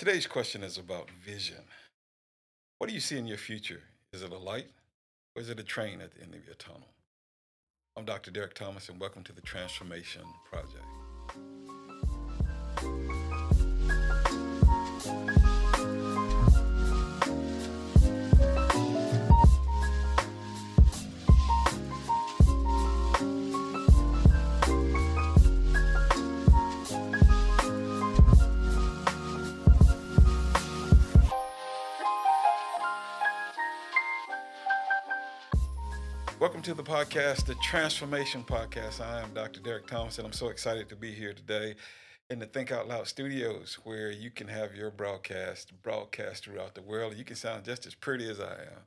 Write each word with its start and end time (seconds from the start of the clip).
Today's 0.00 0.26
question 0.26 0.62
is 0.62 0.78
about 0.78 1.10
vision. 1.10 1.62
What 2.78 2.88
do 2.88 2.94
you 2.94 3.00
see 3.00 3.18
in 3.18 3.26
your 3.26 3.36
future? 3.36 3.82
Is 4.14 4.22
it 4.22 4.32
a 4.32 4.38
light 4.38 4.70
or 5.36 5.42
is 5.42 5.50
it 5.50 5.60
a 5.60 5.62
train 5.62 6.00
at 6.00 6.14
the 6.14 6.22
end 6.22 6.34
of 6.34 6.42
your 6.42 6.54
tunnel? 6.54 6.88
I'm 7.98 8.06
Dr. 8.06 8.30
Derek 8.30 8.54
Thomas, 8.54 8.88
and 8.88 8.98
welcome 8.98 9.22
to 9.24 9.34
the 9.34 9.42
Transformation 9.42 10.22
Project. 10.50 10.86
Welcome 36.60 36.76
to 36.76 36.82
the 36.82 36.90
podcast, 36.90 37.46
the 37.46 37.54
Transformation 37.54 38.44
Podcast. 38.44 39.00
I 39.00 39.22
am 39.22 39.32
Dr. 39.32 39.60
Derek 39.60 39.86
Thomas, 39.86 40.18
and 40.18 40.26
I'm 40.26 40.32
so 40.34 40.48
excited 40.48 40.90
to 40.90 40.94
be 40.94 41.10
here 41.10 41.32
today 41.32 41.74
in 42.30 42.38
the 42.38 42.46
Think 42.46 42.70
Out 42.70 42.86
Loud 42.86 43.08
studios 43.08 43.78
where 43.82 44.12
you 44.12 44.30
can 44.30 44.46
have 44.46 44.72
your 44.76 44.92
broadcast 44.92 45.72
broadcast 45.82 46.44
throughout 46.44 46.76
the 46.76 46.80
world. 46.80 47.16
You 47.16 47.24
can 47.24 47.34
sound 47.34 47.64
just 47.64 47.86
as 47.86 47.94
pretty 47.96 48.30
as 48.30 48.38
I 48.38 48.52
am. 48.52 48.82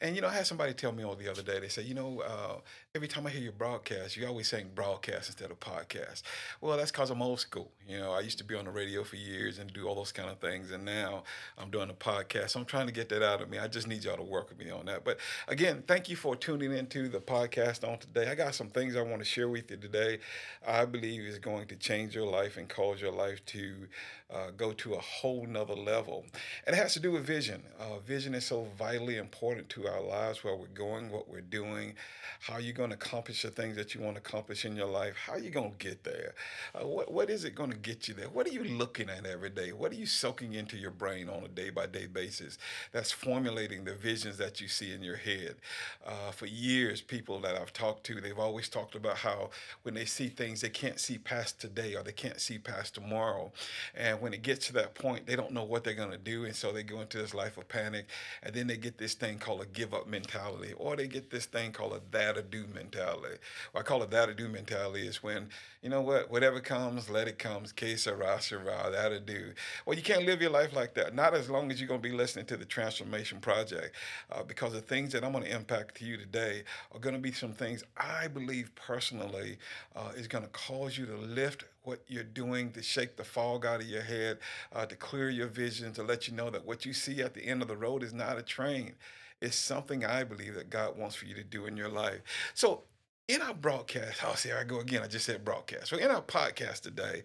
And 0.00 0.16
you 0.16 0.22
know, 0.22 0.28
I 0.28 0.32
had 0.32 0.46
somebody 0.46 0.72
tell 0.72 0.92
me 0.92 1.02
on 1.02 1.18
the 1.18 1.30
other 1.30 1.42
day, 1.42 1.60
they 1.60 1.68
said, 1.68 1.84
you 1.84 1.94
know, 1.94 2.22
uh, 2.26 2.56
every 2.94 3.06
time 3.06 3.26
I 3.26 3.30
hear 3.30 3.42
your 3.42 3.52
broadcast, 3.52 4.16
you're 4.16 4.28
always 4.28 4.48
saying 4.48 4.70
broadcast 4.74 5.28
instead 5.28 5.50
of 5.50 5.60
podcast. 5.60 6.22
Well, 6.62 6.78
that's 6.78 6.90
because 6.90 7.10
I'm 7.10 7.20
old 7.20 7.40
school. 7.40 7.70
You 7.86 7.98
know, 7.98 8.12
I 8.12 8.20
used 8.20 8.38
to 8.38 8.44
be 8.44 8.54
on 8.54 8.64
the 8.64 8.70
radio 8.70 9.04
for 9.04 9.16
years 9.16 9.58
and 9.58 9.70
do 9.72 9.86
all 9.86 9.94
those 9.94 10.12
kind 10.12 10.30
of 10.30 10.38
things. 10.38 10.70
And 10.70 10.84
now 10.84 11.24
I'm 11.58 11.70
doing 11.70 11.90
a 11.90 11.94
podcast. 11.94 12.50
So 12.50 12.60
I'm 12.60 12.66
trying 12.66 12.86
to 12.86 12.92
get 12.92 13.10
that 13.10 13.22
out 13.22 13.42
of 13.42 13.50
me. 13.50 13.58
I 13.58 13.68
just 13.68 13.86
need 13.86 14.04
y'all 14.04 14.16
to 14.16 14.22
work 14.22 14.48
with 14.48 14.58
me 14.58 14.70
on 14.70 14.86
that. 14.86 15.04
But 15.04 15.18
again, 15.48 15.84
thank 15.86 16.08
you 16.08 16.16
for 16.16 16.34
tuning 16.34 16.72
into 16.72 17.08
the 17.08 17.20
podcast 17.20 17.86
on 17.86 17.98
today. 17.98 18.30
I 18.30 18.34
got 18.34 18.54
some 18.54 18.68
things 18.68 18.96
I 18.96 19.02
want 19.02 19.18
to 19.18 19.24
share 19.24 19.50
with 19.50 19.70
you 19.70 19.76
today. 19.76 20.18
I 20.66 20.86
believe 20.86 21.20
is 21.22 21.38
going 21.38 21.66
to 21.68 21.76
change 21.76 22.14
your 22.14 22.26
life 22.26 22.56
and 22.56 22.68
cause 22.86 23.00
your 23.00 23.12
life 23.12 23.44
to 23.46 23.88
uh, 24.32 24.50
go 24.56 24.72
to 24.72 24.94
a 24.94 24.98
whole 24.98 25.46
nother 25.46 25.74
level. 25.74 26.24
And 26.66 26.74
it 26.74 26.78
has 26.78 26.94
to 26.94 27.00
do 27.00 27.12
with 27.12 27.24
vision. 27.24 27.62
Uh, 27.78 27.98
vision 27.98 28.34
is 28.34 28.44
so 28.44 28.66
vitally 28.76 29.16
important 29.16 29.68
to 29.70 29.86
our 29.86 30.00
lives, 30.00 30.42
where 30.42 30.56
we're 30.56 30.66
going, 30.66 31.10
what 31.10 31.28
we're 31.28 31.40
doing, 31.40 31.94
how 32.40 32.58
you're 32.58 32.74
going 32.74 32.90
to 32.90 32.96
accomplish 32.96 33.42
the 33.42 33.50
things 33.50 33.76
that 33.76 33.94
you 33.94 34.00
want 34.00 34.16
to 34.16 34.20
accomplish 34.20 34.64
in 34.64 34.76
your 34.76 34.88
life, 34.88 35.14
how 35.26 35.36
you're 35.36 35.52
going 35.52 35.72
to 35.72 35.84
get 35.84 36.02
there. 36.04 36.34
Uh, 36.74 36.86
what, 36.86 37.10
what 37.12 37.30
is 37.30 37.44
it 37.44 37.54
going 37.54 37.70
to 37.70 37.76
get 37.76 38.08
you 38.08 38.14
there? 38.14 38.28
What 38.28 38.46
are 38.46 38.52
you 38.52 38.64
looking 38.64 39.08
at 39.08 39.26
every 39.26 39.50
day? 39.50 39.72
What 39.72 39.92
are 39.92 39.96
you 39.96 40.06
soaking 40.06 40.54
into 40.54 40.76
your 40.76 40.90
brain 40.90 41.28
on 41.28 41.44
a 41.44 41.48
day 41.48 41.70
by 41.70 41.86
day 41.86 42.06
basis 42.06 42.58
that's 42.92 43.12
formulating 43.12 43.84
the 43.84 43.94
visions 43.94 44.38
that 44.38 44.60
you 44.60 44.68
see 44.68 44.92
in 44.92 45.02
your 45.02 45.16
head? 45.16 45.56
Uh, 46.04 46.30
for 46.32 46.46
years, 46.46 47.00
people 47.00 47.40
that 47.40 47.56
I've 47.56 47.72
talked 47.72 48.04
to, 48.06 48.20
they've 48.20 48.38
always 48.38 48.68
talked 48.68 48.94
about 48.94 49.18
how 49.18 49.50
when 49.82 49.94
they 49.94 50.04
see 50.04 50.28
things, 50.28 50.60
they 50.60 50.68
can't 50.68 50.98
see 50.98 51.18
past 51.18 51.60
today 51.60 51.94
or 51.94 52.02
they 52.02 52.12
can't 52.12 52.40
see 52.40 52.58
past 52.58 52.75
tomorrow. 52.84 53.52
And 53.94 54.20
when 54.20 54.32
it 54.34 54.42
gets 54.42 54.66
to 54.66 54.72
that 54.74 54.94
point, 54.94 55.26
they 55.26 55.36
don't 55.36 55.52
know 55.52 55.64
what 55.64 55.84
they're 55.84 55.94
going 55.94 56.10
to 56.10 56.18
do. 56.18 56.44
And 56.44 56.54
so 56.54 56.72
they 56.72 56.82
go 56.82 57.00
into 57.00 57.18
this 57.18 57.34
life 57.34 57.56
of 57.56 57.68
panic. 57.68 58.06
And 58.42 58.54
then 58.54 58.66
they 58.66 58.76
get 58.76 58.98
this 58.98 59.14
thing 59.14 59.38
called 59.38 59.62
a 59.62 59.66
give 59.66 59.94
up 59.94 60.06
mentality, 60.06 60.72
or 60.76 60.96
they 60.96 61.06
get 61.06 61.30
this 61.30 61.46
thing 61.46 61.72
called 61.72 61.92
a 61.92 62.00
that'll 62.10 62.42
do 62.42 62.66
mentality. 62.74 63.36
What 63.72 63.80
I 63.80 63.84
call 63.84 64.02
a 64.02 64.06
that'll 64.06 64.34
do 64.34 64.48
mentality 64.48 65.06
is 65.06 65.22
when, 65.22 65.48
you 65.82 65.90
know 65.90 66.02
what, 66.02 66.30
whatever 66.30 66.60
comes, 66.60 67.08
let 67.10 67.28
it 67.28 67.38
come. 67.38 67.64
Que 67.74 67.96
sera, 67.96 68.40
sera, 68.40 68.90
that'll 68.90 69.20
do. 69.20 69.52
Well, 69.84 69.96
you 69.96 70.02
can't 70.02 70.26
live 70.26 70.40
your 70.40 70.50
life 70.50 70.74
like 70.74 70.94
that. 70.94 71.14
Not 71.14 71.34
as 71.34 71.50
long 71.50 71.70
as 71.70 71.80
you're 71.80 71.88
going 71.88 72.02
to 72.02 72.08
be 72.08 72.14
listening 72.14 72.46
to 72.46 72.56
the 72.56 72.64
Transformation 72.64 73.40
Project, 73.40 73.94
uh, 74.30 74.42
because 74.42 74.72
the 74.72 74.80
things 74.80 75.12
that 75.12 75.24
I'm 75.24 75.32
going 75.32 75.44
to 75.44 75.54
impact 75.54 75.96
to 75.96 76.04
you 76.04 76.16
today 76.16 76.64
are 76.92 76.98
going 76.98 77.14
to 77.14 77.20
be 77.20 77.32
some 77.32 77.52
things 77.52 77.84
I 77.96 78.28
believe 78.28 78.74
personally 78.74 79.58
uh, 79.94 80.12
is 80.16 80.28
going 80.28 80.44
to 80.44 80.50
cause 80.50 80.98
you 80.98 81.06
to 81.06 81.16
lift 81.16 81.64
what 81.86 82.02
you're 82.08 82.24
doing 82.24 82.72
to 82.72 82.82
shake 82.82 83.16
the 83.16 83.24
fog 83.24 83.64
out 83.64 83.80
of 83.80 83.86
your 83.86 84.02
head, 84.02 84.38
uh, 84.74 84.84
to 84.86 84.96
clear 84.96 85.30
your 85.30 85.46
vision, 85.46 85.92
to 85.92 86.02
let 86.02 86.26
you 86.26 86.34
know 86.34 86.50
that 86.50 86.66
what 86.66 86.84
you 86.84 86.92
see 86.92 87.22
at 87.22 87.34
the 87.34 87.44
end 87.44 87.62
of 87.62 87.68
the 87.68 87.76
road 87.76 88.02
is 88.02 88.12
not 88.12 88.38
a 88.38 88.42
train. 88.42 88.94
It's 89.40 89.56
something 89.56 90.04
I 90.04 90.24
believe 90.24 90.54
that 90.54 90.70
God 90.70 90.98
wants 90.98 91.14
for 91.14 91.26
you 91.26 91.34
to 91.34 91.44
do 91.44 91.66
in 91.66 91.76
your 91.76 91.88
life. 91.88 92.20
So, 92.54 92.82
in 93.28 93.42
our 93.42 93.54
broadcast, 93.54 94.20
oh, 94.24 94.34
see, 94.36 94.52
I 94.52 94.62
go 94.62 94.78
again. 94.78 95.02
I 95.02 95.08
just 95.08 95.26
said 95.26 95.44
broadcast. 95.44 95.88
So, 95.88 95.96
in 95.96 96.10
our 96.10 96.22
podcast 96.22 96.82
today, 96.82 97.22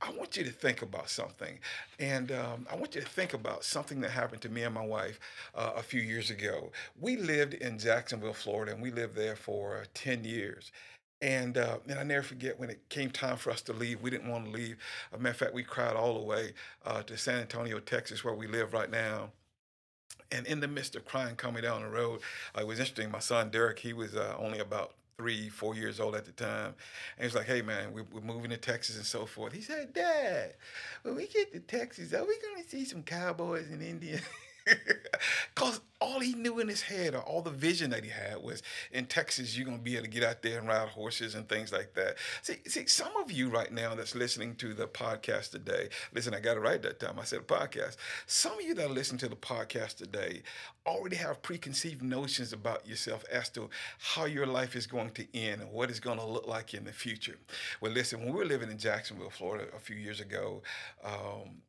I 0.00 0.10
want 0.12 0.36
you 0.36 0.44
to 0.44 0.50
think 0.50 0.80
about 0.80 1.10
something. 1.10 1.58
And 1.98 2.32
um, 2.32 2.66
I 2.70 2.76
want 2.76 2.94
you 2.94 3.02
to 3.02 3.06
think 3.06 3.34
about 3.34 3.62
something 3.62 4.00
that 4.00 4.10
happened 4.10 4.40
to 4.42 4.48
me 4.48 4.62
and 4.62 4.74
my 4.74 4.84
wife 4.84 5.20
uh, 5.54 5.72
a 5.76 5.82
few 5.82 6.00
years 6.00 6.30
ago. 6.30 6.72
We 6.98 7.16
lived 7.16 7.54
in 7.54 7.78
Jacksonville, 7.78 8.32
Florida, 8.32 8.72
and 8.72 8.82
we 8.82 8.90
lived 8.90 9.14
there 9.14 9.36
for 9.36 9.84
10 9.92 10.24
years. 10.24 10.72
And 11.22 11.56
uh, 11.56 11.78
and 11.88 12.00
I 12.00 12.02
never 12.02 12.22
forget 12.22 12.58
when 12.58 12.68
it 12.68 12.88
came 12.88 13.08
time 13.08 13.36
for 13.36 13.50
us 13.50 13.62
to 13.62 13.72
leave. 13.72 14.02
We 14.02 14.10
didn't 14.10 14.28
want 14.28 14.44
to 14.46 14.50
leave. 14.50 14.76
As 15.12 15.20
a 15.20 15.22
matter 15.22 15.30
of 15.30 15.36
fact, 15.36 15.54
we 15.54 15.62
cried 15.62 15.94
all 15.94 16.14
the 16.18 16.24
way 16.24 16.52
uh, 16.84 17.02
to 17.04 17.16
San 17.16 17.38
Antonio, 17.40 17.78
Texas, 17.78 18.24
where 18.24 18.34
we 18.34 18.48
live 18.48 18.72
right 18.72 18.90
now. 18.90 19.30
And 20.32 20.46
in 20.46 20.60
the 20.60 20.68
midst 20.68 20.96
of 20.96 21.04
crying 21.04 21.36
coming 21.36 21.62
down 21.62 21.82
the 21.82 21.88
road, 21.88 22.20
uh, 22.56 22.62
it 22.62 22.66
was 22.66 22.80
interesting. 22.80 23.10
My 23.10 23.20
son 23.20 23.50
Derek, 23.50 23.78
he 23.78 23.92
was 23.92 24.16
uh, 24.16 24.34
only 24.38 24.58
about 24.58 24.94
three, 25.16 25.48
four 25.48 25.76
years 25.76 26.00
old 26.00 26.16
at 26.16 26.24
the 26.24 26.32
time. 26.32 26.74
And 27.16 27.24
he's 27.24 27.34
like, 27.36 27.46
hey, 27.46 27.62
man, 27.62 27.92
we're, 27.92 28.06
we're, 28.12 28.20
moving 28.20 28.50
to 28.50 28.56
Texas 28.56 28.96
and 28.96 29.04
so 29.04 29.24
forth. 29.24 29.52
He 29.52 29.60
said, 29.60 29.92
Dad, 29.92 30.54
when 31.02 31.14
we 31.14 31.28
get 31.28 31.52
to 31.52 31.60
Texas, 31.60 32.12
are 32.12 32.24
we 32.24 32.36
going 32.40 32.62
to 32.62 32.68
see 32.68 32.84
some 32.84 33.02
cowboys 33.04 33.70
and 33.70 33.82
Indians? 33.82 34.22
Because 35.54 35.80
all 36.00 36.18
he 36.18 36.34
knew 36.34 36.58
in 36.58 36.68
his 36.68 36.82
head 36.82 37.14
or 37.14 37.20
all 37.20 37.42
the 37.42 37.50
vision 37.50 37.90
that 37.90 38.04
he 38.04 38.10
had 38.10 38.42
was 38.42 38.62
in 38.90 39.06
Texas, 39.06 39.56
you're 39.56 39.66
to 39.66 39.78
be 39.78 39.94
able 39.94 40.04
to 40.04 40.10
get 40.10 40.24
out 40.24 40.42
there 40.42 40.58
and 40.58 40.66
ride 40.66 40.88
horses 40.88 41.34
and 41.34 41.48
things 41.48 41.72
like 41.72 41.94
that. 41.94 42.16
See, 42.42 42.56
see, 42.66 42.86
some 42.86 43.16
of 43.22 43.30
you 43.30 43.48
right 43.48 43.70
now 43.72 43.94
that's 43.94 44.14
listening 44.14 44.56
to 44.56 44.74
the 44.74 44.86
podcast 44.86 45.50
today, 45.50 45.88
listen, 46.12 46.34
I 46.34 46.40
got 46.40 46.56
it 46.56 46.60
right 46.60 46.82
that 46.82 46.98
time. 46.98 47.18
I 47.20 47.24
said 47.24 47.46
podcast. 47.46 47.96
Some 48.26 48.54
of 48.58 48.62
you 48.62 48.74
that 48.74 48.86
are 48.86 48.92
listening 48.92 49.20
to 49.20 49.28
the 49.28 49.36
podcast 49.36 49.96
today 49.96 50.42
already 50.86 51.16
have 51.16 51.42
preconceived 51.42 52.02
notions 52.02 52.52
about 52.52 52.86
yourself 52.86 53.24
as 53.30 53.48
to 53.50 53.70
how 53.98 54.24
your 54.24 54.46
life 54.46 54.74
is 54.74 54.86
going 54.86 55.10
to 55.10 55.26
end 55.36 55.60
and 55.60 55.70
what 55.70 55.90
it's 55.90 56.00
going 56.00 56.18
to 56.18 56.26
look 56.26 56.48
like 56.48 56.74
in 56.74 56.84
the 56.84 56.92
future. 56.92 57.36
Well, 57.80 57.92
listen, 57.92 58.20
when 58.20 58.32
we 58.32 58.38
were 58.38 58.44
living 58.44 58.70
in 58.70 58.78
Jacksonville, 58.78 59.30
Florida 59.30 59.66
a 59.76 59.78
few 59.78 59.96
years 59.96 60.18
ago, 60.20 60.62
um, 61.04 61.62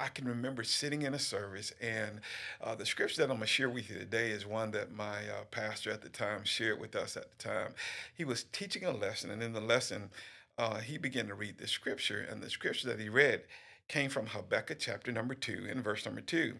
I 0.00 0.08
can 0.08 0.26
remember 0.26 0.64
sitting 0.64 1.02
in 1.02 1.12
a 1.12 1.18
service, 1.18 1.74
and 1.80 2.20
uh, 2.62 2.74
the 2.74 2.86
scripture 2.86 3.18
that 3.18 3.24
I'm 3.30 3.36
going 3.36 3.40
to 3.42 3.46
share 3.46 3.68
with 3.68 3.90
you 3.90 3.98
today 3.98 4.30
is 4.30 4.46
one 4.46 4.70
that 4.70 4.92
my 4.92 5.18
uh, 5.18 5.44
pastor 5.50 5.90
at 5.90 6.00
the 6.00 6.08
time 6.08 6.44
shared 6.44 6.80
with 6.80 6.96
us 6.96 7.18
at 7.18 7.26
the 7.30 7.36
time. 7.36 7.74
He 8.14 8.24
was 8.24 8.44
teaching 8.44 8.84
a 8.84 8.92
lesson, 8.92 9.30
and 9.30 9.42
in 9.42 9.52
the 9.52 9.60
lesson, 9.60 10.10
uh, 10.56 10.78
he 10.78 10.96
began 10.96 11.28
to 11.28 11.34
read 11.34 11.58
the 11.58 11.68
scripture, 11.68 12.26
and 12.30 12.42
the 12.42 12.48
scripture 12.48 12.88
that 12.88 12.98
he 12.98 13.10
read 13.10 13.42
came 13.88 14.08
from 14.08 14.26
Habakkuk 14.26 14.78
chapter 14.78 15.12
number 15.12 15.34
two, 15.34 15.66
in 15.70 15.82
verse 15.82 16.06
number 16.06 16.22
two. 16.22 16.54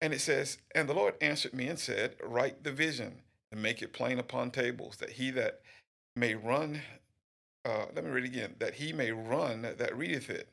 And 0.00 0.14
it 0.14 0.20
says, 0.20 0.58
And 0.72 0.88
the 0.88 0.94
Lord 0.94 1.14
answered 1.20 1.54
me 1.54 1.66
and 1.66 1.78
said, 1.78 2.14
Write 2.22 2.62
the 2.62 2.72
vision 2.72 3.22
and 3.50 3.60
make 3.60 3.82
it 3.82 3.92
plain 3.92 4.20
upon 4.20 4.52
tables, 4.52 4.96
that 4.98 5.10
he 5.10 5.32
that 5.32 5.60
may 6.14 6.36
run, 6.36 6.82
uh, 7.64 7.86
let 7.94 8.04
me 8.04 8.10
read 8.10 8.24
again, 8.24 8.54
that 8.60 8.74
he 8.74 8.92
may 8.92 9.10
run 9.10 9.62
that 9.62 9.96
readeth 9.96 10.30
it 10.30 10.48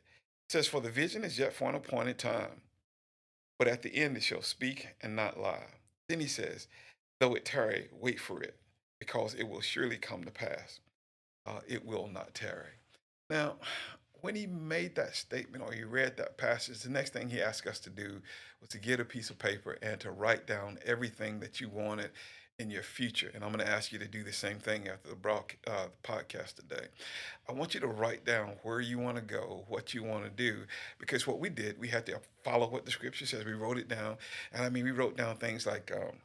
says, 0.47 0.68
For 0.68 0.81
the 0.81 0.90
vision 0.90 1.24
is 1.24 1.40
yet 1.40 1.53
for 1.53 1.69
an 1.69 1.75
appointed 1.75 2.18
time, 2.18 2.62
but 3.59 3.68
at 3.68 3.81
the 3.81 3.96
end 3.96 4.18
it 4.18 4.24
shall 4.24 4.41
speak 4.41 4.88
and 5.02 5.16
not 5.16 5.40
lie. 5.40 5.68
Then 6.09 6.19
he 6.19 6.28
says, 6.28 6.68
Though 7.19 7.35
it 7.35 7.46
tarry, 7.46 7.90
wait 7.91 8.19
for 8.19 8.41
it, 8.41 8.56
because 9.00 9.34
it 9.34 9.47
will 9.47 9.62
surely 9.62 9.97
come 9.97 10.24
to 10.24 10.31
pass. 10.31 10.80
Uh, 11.46 11.59
it 11.68 11.86
will 11.86 12.07
not 12.07 12.34
tarry. 12.34 12.74
Now, 13.30 13.56
when 14.22 14.36
he 14.36 14.47
made 14.47 14.96
that 14.96 15.16
statement 15.16 15.63
or 15.63 15.72
he 15.72 15.84
read 15.84 16.18
that 16.18 16.38
passage, 16.38 16.80
the 16.80 16.89
next 16.89 17.13
thing 17.13 17.30
he 17.30 17.42
asked 17.42 17.68
us 17.68 17.80
to 17.80 17.89
do 17.89 18.22
was 18.60 18.69
to 18.69 18.77
get 18.77 19.00
a 19.00 19.06
piece 19.06 19.30
of 19.30 19.38
paper 19.38 19.77
and 19.81 20.00
to 20.01 20.12
write 20.12 20.48
down 20.48 20.80
everything 20.86 21.39
that 21.39 21.62
you 21.62 21.69
wanted 21.69 22.12
in 22.59 22.71
your 22.71 22.81
future. 22.81 23.31
And 23.33 23.44
I'm 23.44 23.51
going 23.51 23.63
to 23.63 23.71
ask 23.71 23.92
you 23.92 24.00
to 24.00 24.07
do 24.07 24.24
the 24.24 24.33
same 24.33 24.57
thing 24.57 24.88
after 24.88 25.09
the, 25.09 25.15
broad, 25.15 25.44
uh, 25.68 25.86
the 25.86 26.07
podcast 26.07 26.56
today. 26.56 26.88
I 27.48 27.54
want 27.54 27.74
you 27.74 27.80
to 27.81 27.88
write 27.88 28.25
down 28.25 28.54
where 28.63 28.81
you 28.81 28.98
want 28.98 29.18
to 29.18 29.21
go, 29.21 29.65
what 29.68 29.94
you 29.94 30.04
want 30.04 30.24
to 30.24 30.30
do, 30.31 30.63
because 31.00 31.27
what 31.27 31.39
we 31.39 31.50
did, 31.50 31.80
we 31.80 31.88
had 31.88 32.06
to 32.07 32.19
follow 32.44 32.68
what 32.68 32.86
the 32.86 32.92
scripture 32.92 33.27
says. 33.27 33.45
We 33.45 33.54
wrote 33.54 33.77
it 33.77 33.88
down. 33.88 34.18
And 34.51 34.63
I 34.63 34.69
mean, 34.69 34.86
we 34.86 34.92
wrote 34.92 35.15
down 35.15 35.38
things 35.38 35.68
like 35.68 35.92
um, 35.95 36.18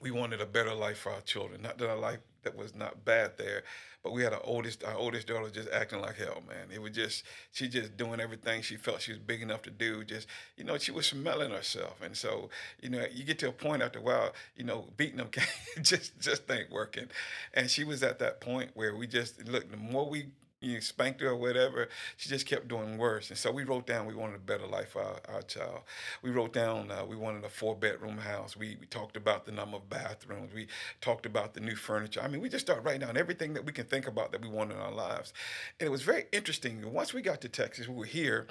we 0.00 0.10
wanted 0.10 0.40
a 0.40 0.46
better 0.46 0.74
life 0.74 0.98
for 0.98 1.12
our 1.12 1.20
children, 1.20 1.62
not 1.62 1.78
that 1.78 1.88
our 1.88 1.98
life 1.98 2.18
that 2.42 2.56
was 2.56 2.74
not 2.74 3.04
bad 3.04 3.32
there. 3.38 3.64
But 4.02 4.12
we 4.12 4.22
had 4.22 4.34
our 4.34 4.40
oldest, 4.44 4.84
our 4.84 4.94
oldest 4.94 5.26
daughter 5.26 5.48
just 5.48 5.70
acting 5.70 6.02
like 6.02 6.16
hell, 6.16 6.42
man. 6.46 6.68
It 6.70 6.80
was 6.80 6.92
just 6.92 7.24
she 7.52 7.68
just 7.68 7.96
doing 7.96 8.20
everything 8.20 8.60
she 8.60 8.76
felt 8.76 9.00
she 9.00 9.12
was 9.12 9.18
big 9.18 9.40
enough 9.40 9.62
to 9.62 9.70
do. 9.70 10.04
Just 10.04 10.28
you 10.58 10.64
know, 10.64 10.76
she 10.76 10.92
was 10.92 11.06
smelling 11.06 11.50
herself, 11.50 12.02
and 12.02 12.14
so 12.14 12.50
you 12.82 12.90
know, 12.90 13.06
you 13.10 13.24
get 13.24 13.38
to 13.38 13.48
a 13.48 13.52
point 13.52 13.82
after 13.82 14.00
a 14.00 14.02
while, 14.02 14.34
you 14.56 14.64
know, 14.64 14.88
beating 14.98 15.16
them 15.16 15.30
just 15.82 16.20
just 16.20 16.50
ain't 16.50 16.70
working. 16.70 17.06
And 17.54 17.70
she 17.70 17.82
was 17.82 18.02
at 18.02 18.18
that 18.18 18.42
point 18.42 18.72
where 18.74 18.94
we 18.94 19.06
just 19.06 19.48
look. 19.48 19.70
The 19.70 19.78
more 19.78 20.08
we 20.08 20.26
you 20.64 20.80
spanked 20.80 21.20
her 21.20 21.30
or 21.30 21.36
whatever. 21.36 21.88
She 22.16 22.28
just 22.28 22.46
kept 22.46 22.68
doing 22.68 22.98
worse. 22.98 23.30
And 23.30 23.38
so 23.38 23.50
we 23.50 23.64
wrote 23.64 23.86
down 23.86 24.06
we 24.06 24.14
wanted 24.14 24.36
a 24.36 24.38
better 24.38 24.66
life 24.66 24.90
for 24.90 25.02
our, 25.02 25.20
our 25.34 25.42
child. 25.42 25.80
We 26.22 26.30
wrote 26.30 26.52
down 26.52 26.90
uh, 26.90 27.04
we 27.04 27.16
wanted 27.16 27.44
a 27.44 27.48
four 27.48 27.74
bedroom 27.76 28.18
house. 28.18 28.56
We, 28.56 28.76
we 28.80 28.86
talked 28.86 29.16
about 29.16 29.44
the 29.44 29.52
number 29.52 29.76
of 29.76 29.88
bathrooms. 29.88 30.52
We 30.54 30.68
talked 31.00 31.26
about 31.26 31.54
the 31.54 31.60
new 31.60 31.76
furniture. 31.76 32.20
I 32.22 32.28
mean, 32.28 32.40
we 32.40 32.48
just 32.48 32.66
started 32.66 32.84
writing 32.84 33.02
down 33.02 33.16
everything 33.16 33.54
that 33.54 33.64
we 33.64 33.72
can 33.72 33.86
think 33.86 34.06
about 34.06 34.32
that 34.32 34.42
we 34.42 34.48
want 34.48 34.72
in 34.72 34.78
our 34.78 34.92
lives. 34.92 35.32
And 35.80 35.86
it 35.86 35.90
was 35.90 36.02
very 36.02 36.24
interesting. 36.32 36.92
Once 36.92 37.14
we 37.14 37.22
got 37.22 37.40
to 37.42 37.48
Texas, 37.48 37.88
we 37.88 37.94
were 37.94 38.04
here 38.04 38.46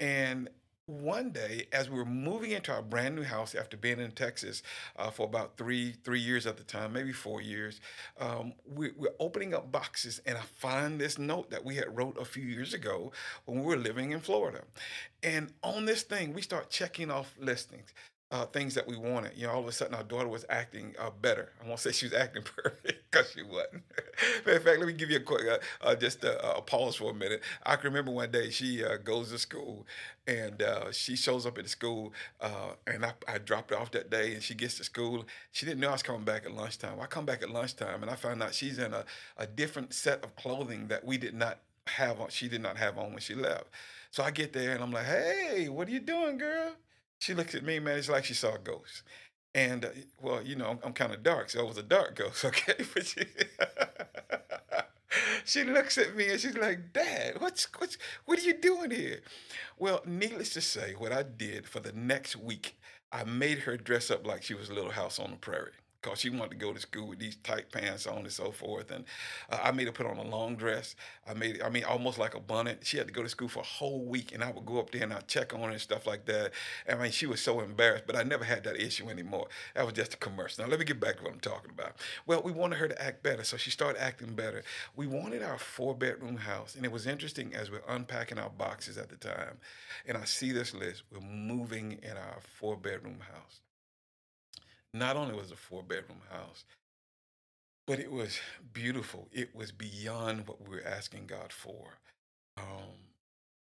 and 0.00 0.48
one 0.86 1.30
day 1.30 1.66
as 1.72 1.90
we 1.90 1.98
were 1.98 2.04
moving 2.04 2.52
into 2.52 2.72
our 2.72 2.80
brand 2.80 3.16
new 3.16 3.24
house 3.24 3.56
after 3.56 3.76
being 3.76 3.98
in 3.98 4.12
texas 4.12 4.62
uh, 4.96 5.10
for 5.10 5.26
about 5.26 5.56
three 5.56 5.92
three 6.04 6.20
years 6.20 6.46
at 6.46 6.56
the 6.56 6.62
time 6.62 6.92
maybe 6.92 7.12
four 7.12 7.40
years 7.40 7.80
um, 8.20 8.52
we, 8.64 8.92
we're 8.96 9.08
opening 9.18 9.52
up 9.52 9.72
boxes. 9.72 10.20
And 10.26 10.38
i 10.38 10.42
find 10.42 11.00
this 11.00 11.18
note 11.18 11.50
that 11.50 11.64
we 11.64 11.74
had 11.74 11.96
wrote 11.96 12.16
a 12.20 12.24
few 12.24 12.44
years 12.44 12.72
ago 12.72 13.10
when 13.46 13.58
we 13.58 13.66
were 13.66 13.76
living 13.76 14.12
in 14.12 14.20
florida. 14.20 14.62
And 15.24 15.52
on 15.64 15.86
this 15.86 16.02
thing 16.02 16.32
we 16.32 16.42
start 16.42 16.70
checking 16.70 17.10
off 17.10 17.34
listings 17.36 17.92
uh, 18.36 18.44
things 18.46 18.74
that 18.74 18.86
we 18.86 18.96
wanted. 18.96 19.32
You 19.34 19.46
know, 19.46 19.52
all 19.54 19.60
of 19.60 19.66
a 19.66 19.72
sudden 19.72 19.94
our 19.94 20.02
daughter 20.02 20.28
was 20.28 20.44
acting 20.50 20.94
uh, 20.98 21.10
better. 21.22 21.52
I 21.64 21.66
won't 21.66 21.80
say 21.80 21.92
she 21.92 22.06
was 22.06 22.12
acting 22.12 22.42
perfect 22.56 23.10
because 23.10 23.30
she 23.30 23.42
wasn't. 23.42 23.82
in 24.46 24.60
fact, 24.60 24.78
let 24.78 24.86
me 24.86 24.92
give 24.92 25.10
you 25.10 25.16
a 25.16 25.20
quick, 25.20 25.46
uh, 25.48 25.58
uh 25.86 25.94
just 25.94 26.22
a, 26.24 26.56
a, 26.56 26.60
pause 26.60 26.96
for 26.96 27.10
a 27.10 27.14
minute. 27.14 27.42
I 27.64 27.76
can 27.76 27.86
remember 27.86 28.10
one 28.10 28.30
day 28.30 28.50
she 28.50 28.84
uh, 28.84 28.98
goes 28.98 29.30
to 29.30 29.38
school 29.38 29.86
and 30.26 30.60
uh, 30.60 30.92
she 30.92 31.16
shows 31.16 31.46
up 31.46 31.56
at 31.56 31.64
the 31.64 31.70
school 31.70 32.12
and 32.86 33.06
I, 33.06 33.12
I 33.26 33.38
dropped 33.38 33.70
her 33.70 33.78
off 33.78 33.90
that 33.92 34.10
day 34.10 34.34
and 34.34 34.42
she 34.42 34.54
gets 34.54 34.76
to 34.78 34.84
school. 34.84 35.24
She 35.52 35.64
didn't 35.64 35.80
know 35.80 35.88
I 35.88 35.92
was 35.92 36.02
coming 36.02 36.24
back 36.24 36.44
at 36.44 36.52
lunchtime. 36.52 37.00
I 37.00 37.06
come 37.06 37.24
back 37.24 37.42
at 37.42 37.50
lunchtime 37.50 38.02
and 38.02 38.10
I 38.10 38.16
find 38.16 38.42
out 38.42 38.52
she's 38.52 38.78
in 38.78 38.92
a, 38.92 39.04
a 39.38 39.46
different 39.46 39.94
set 39.94 40.22
of 40.24 40.36
clothing 40.36 40.88
that 40.88 41.04
we 41.04 41.16
did 41.16 41.34
not 41.34 41.60
have 41.86 42.20
on, 42.20 42.28
she 42.28 42.48
did 42.48 42.60
not 42.60 42.76
have 42.76 42.98
on 42.98 43.12
when 43.12 43.20
she 43.20 43.34
left. 43.34 43.66
So 44.10 44.22
I 44.22 44.30
get 44.30 44.52
there 44.52 44.72
and 44.72 44.82
I'm 44.82 44.92
like, 44.92 45.06
hey, 45.06 45.68
what 45.68 45.88
are 45.88 45.92
you 45.92 46.00
doing, 46.00 46.38
girl? 46.38 46.72
She 47.18 47.34
looks 47.34 47.54
at 47.54 47.64
me, 47.64 47.78
man. 47.78 47.98
It's 47.98 48.08
like 48.08 48.24
she 48.24 48.34
saw 48.34 48.54
a 48.54 48.58
ghost. 48.58 49.02
And 49.54 49.84
uh, 49.84 49.88
well, 50.20 50.42
you 50.42 50.56
know, 50.56 50.66
I'm, 50.70 50.78
I'm 50.84 50.92
kind 50.92 51.12
of 51.12 51.22
dark, 51.22 51.50
so 51.50 51.60
it 51.60 51.68
was 51.68 51.78
a 51.78 51.82
dark 51.82 52.16
ghost, 52.16 52.44
okay? 52.46 52.84
But 52.94 53.06
she, 53.06 53.22
she 55.44 55.64
looks 55.64 55.98
at 55.98 56.14
me 56.16 56.28
and 56.30 56.40
she's 56.40 56.56
like, 56.56 56.92
"Dad, 56.92 57.40
what's 57.40 57.66
what's 57.78 57.96
what 58.26 58.38
are 58.38 58.42
you 58.42 58.54
doing 58.54 58.90
here?" 58.90 59.20
Well, 59.78 60.02
needless 60.06 60.50
to 60.50 60.60
say, 60.60 60.94
what 60.96 61.12
I 61.12 61.22
did 61.22 61.66
for 61.66 61.80
the 61.80 61.92
next 61.92 62.36
week, 62.36 62.76
I 63.12 63.24
made 63.24 63.60
her 63.60 63.76
dress 63.76 64.10
up 64.10 64.26
like 64.26 64.42
she 64.42 64.54
was 64.54 64.68
a 64.68 64.74
Little 64.74 64.90
House 64.92 65.18
on 65.18 65.30
the 65.30 65.36
Prairie 65.36 65.72
because 66.06 66.20
she 66.20 66.30
wanted 66.30 66.50
to 66.50 66.56
go 66.56 66.72
to 66.72 66.78
school 66.78 67.08
with 67.08 67.18
these 67.18 67.34
tight 67.42 67.72
pants 67.72 68.06
on 68.06 68.18
and 68.18 68.30
so 68.30 68.52
forth. 68.52 68.92
And 68.92 69.04
uh, 69.50 69.58
I 69.60 69.72
made 69.72 69.88
her 69.88 69.92
put 69.92 70.06
on 70.06 70.18
a 70.18 70.22
long 70.22 70.54
dress. 70.54 70.94
I 71.28 71.34
made, 71.34 71.60
I 71.60 71.68
mean, 71.68 71.82
almost 71.82 72.16
like 72.16 72.36
a 72.36 72.40
bonnet. 72.40 72.80
She 72.84 72.96
had 72.96 73.08
to 73.08 73.12
go 73.12 73.24
to 73.24 73.28
school 73.28 73.48
for 73.48 73.60
a 73.60 73.64
whole 73.64 74.04
week, 74.04 74.32
and 74.32 74.44
I 74.44 74.52
would 74.52 74.64
go 74.64 74.78
up 74.78 74.92
there 74.92 75.02
and 75.02 75.12
I'd 75.12 75.26
check 75.26 75.52
on 75.52 75.60
her 75.60 75.70
and 75.70 75.80
stuff 75.80 76.06
like 76.06 76.24
that. 76.26 76.52
I 76.88 76.94
mean, 76.94 77.10
she 77.10 77.26
was 77.26 77.40
so 77.40 77.60
embarrassed, 77.60 78.04
but 78.06 78.14
I 78.14 78.22
never 78.22 78.44
had 78.44 78.62
that 78.64 78.80
issue 78.80 79.08
anymore. 79.08 79.48
That 79.74 79.84
was 79.84 79.94
just 79.94 80.14
a 80.14 80.16
commercial. 80.16 80.64
Now, 80.64 80.70
let 80.70 80.78
me 80.78 80.84
get 80.84 81.00
back 81.00 81.16
to 81.16 81.24
what 81.24 81.32
I'm 81.32 81.40
talking 81.40 81.72
about. 81.72 81.96
Well, 82.24 82.40
we 82.44 82.52
wanted 82.52 82.78
her 82.78 82.86
to 82.86 83.02
act 83.02 83.24
better, 83.24 83.42
so 83.42 83.56
she 83.56 83.70
started 83.70 84.00
acting 84.00 84.34
better. 84.34 84.62
We 84.94 85.08
wanted 85.08 85.42
our 85.42 85.58
four 85.58 85.96
bedroom 85.96 86.36
house, 86.36 86.76
and 86.76 86.84
it 86.84 86.92
was 86.92 87.08
interesting 87.08 87.52
as 87.52 87.68
we're 87.68 87.82
unpacking 87.88 88.38
our 88.38 88.50
boxes 88.50 88.96
at 88.96 89.08
the 89.08 89.16
time, 89.16 89.58
and 90.06 90.16
I 90.16 90.24
see 90.24 90.52
this 90.52 90.72
list. 90.72 91.02
We're 91.10 91.20
moving 91.20 91.98
in 92.02 92.12
our 92.12 92.38
four 92.58 92.76
bedroom 92.76 93.18
house 93.20 93.60
not 94.98 95.16
only 95.16 95.34
was 95.34 95.50
it 95.50 95.54
a 95.54 95.56
four 95.56 95.82
bedroom 95.82 96.20
house, 96.30 96.64
but 97.86 98.00
it 98.00 98.10
was 98.10 98.38
beautiful. 98.72 99.28
It 99.32 99.54
was 99.54 99.72
beyond 99.72 100.48
what 100.48 100.60
we 100.68 100.76
were 100.76 100.86
asking 100.86 101.26
God 101.26 101.52
for. 101.52 101.98
Um, 102.56 102.94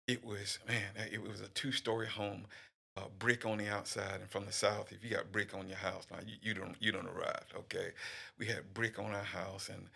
it 0.06 0.24
was, 0.24 0.58
man, 0.66 1.08
it 1.12 1.22
was 1.22 1.40
a 1.42 1.48
two 1.48 1.72
story 1.72 2.06
home, 2.06 2.46
uh, 2.96 3.02
brick 3.18 3.44
on 3.44 3.58
the 3.58 3.68
outside. 3.68 4.20
And 4.20 4.30
from 4.30 4.46
the 4.46 4.52
south, 4.52 4.92
if 4.92 5.04
you 5.04 5.10
got 5.10 5.30
brick 5.30 5.54
on 5.54 5.68
your 5.68 5.76
house, 5.76 6.06
now 6.10 6.18
you, 6.26 6.36
you 6.40 6.54
don't 6.54 6.76
you 6.80 6.92
don't 6.92 7.06
arrive. 7.08 7.44
Okay, 7.56 7.90
we 8.38 8.46
had 8.46 8.72
brick 8.72 8.98
on 8.98 9.14
our 9.14 9.22
house, 9.22 9.68
and 9.68 9.88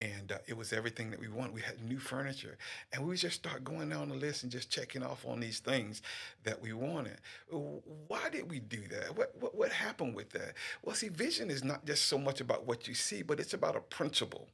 and 0.00 0.30
uh, 0.30 0.38
it 0.46 0.56
was 0.56 0.72
everything 0.72 1.10
that 1.10 1.18
we 1.20 1.28
wanted. 1.28 1.54
We 1.54 1.62
had 1.62 1.82
new 1.82 1.98
furniture, 1.98 2.58
and 2.92 3.06
we 3.06 3.16
just 3.16 3.36
start 3.36 3.64
going 3.64 3.88
down 3.88 4.10
the 4.10 4.14
list 4.14 4.42
and 4.42 4.52
just 4.52 4.70
checking 4.70 5.02
off 5.02 5.24
on 5.26 5.40
these 5.40 5.58
things 5.58 6.02
that 6.44 6.60
we 6.60 6.72
wanted. 6.72 7.16
Why 7.50 8.28
did 8.30 8.50
we 8.50 8.60
do 8.60 8.82
that? 8.90 9.16
What, 9.16 9.34
what 9.98 10.14
with 10.14 10.30
that? 10.30 10.54
Well, 10.82 10.94
see, 10.94 11.08
vision 11.08 11.50
is 11.50 11.64
not 11.64 11.86
just 11.86 12.06
so 12.06 12.18
much 12.18 12.40
about 12.40 12.66
what 12.66 12.88
you 12.88 12.94
see, 12.94 13.22
but 13.22 13.40
it's 13.40 13.54
about 13.54 13.76
a 13.76 13.80
principle. 13.80 14.48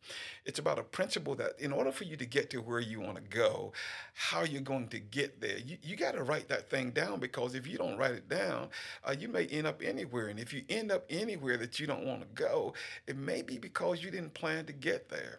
It's 0.44 0.58
about 0.58 0.78
a 0.78 0.82
principle 0.82 1.34
that 1.36 1.52
in 1.58 1.72
order 1.72 1.92
for 1.92 2.04
you 2.04 2.16
to 2.16 2.26
get 2.26 2.50
to 2.50 2.58
where 2.58 2.80
you 2.80 3.00
want 3.00 3.16
to 3.16 3.22
go, 3.22 3.72
how 4.14 4.42
you're 4.42 4.60
going 4.60 4.88
to 4.88 4.98
get 4.98 5.40
there, 5.40 5.58
you, 5.58 5.78
you 5.82 5.96
got 5.96 6.12
to 6.12 6.22
write 6.22 6.48
that 6.48 6.68
thing 6.68 6.90
down 6.90 7.20
because 7.20 7.54
if 7.54 7.66
you 7.66 7.78
don't 7.78 7.96
write 7.96 8.12
it 8.12 8.28
down, 8.28 8.68
uh, 9.04 9.14
you 9.18 9.28
may 9.28 9.46
end 9.46 9.66
up 9.66 9.82
anywhere. 9.82 10.28
And 10.28 10.38
if 10.38 10.52
you 10.52 10.62
end 10.68 10.92
up 10.92 11.04
anywhere 11.08 11.56
that 11.56 11.80
you 11.80 11.86
don't 11.86 12.04
want 12.04 12.20
to 12.20 12.42
go, 12.42 12.74
it 13.06 13.16
may 13.16 13.42
be 13.42 13.58
because 13.58 14.02
you 14.02 14.10
didn't 14.10 14.34
plan 14.34 14.66
to 14.66 14.72
get 14.72 15.08
there 15.08 15.22
there. 15.22 15.38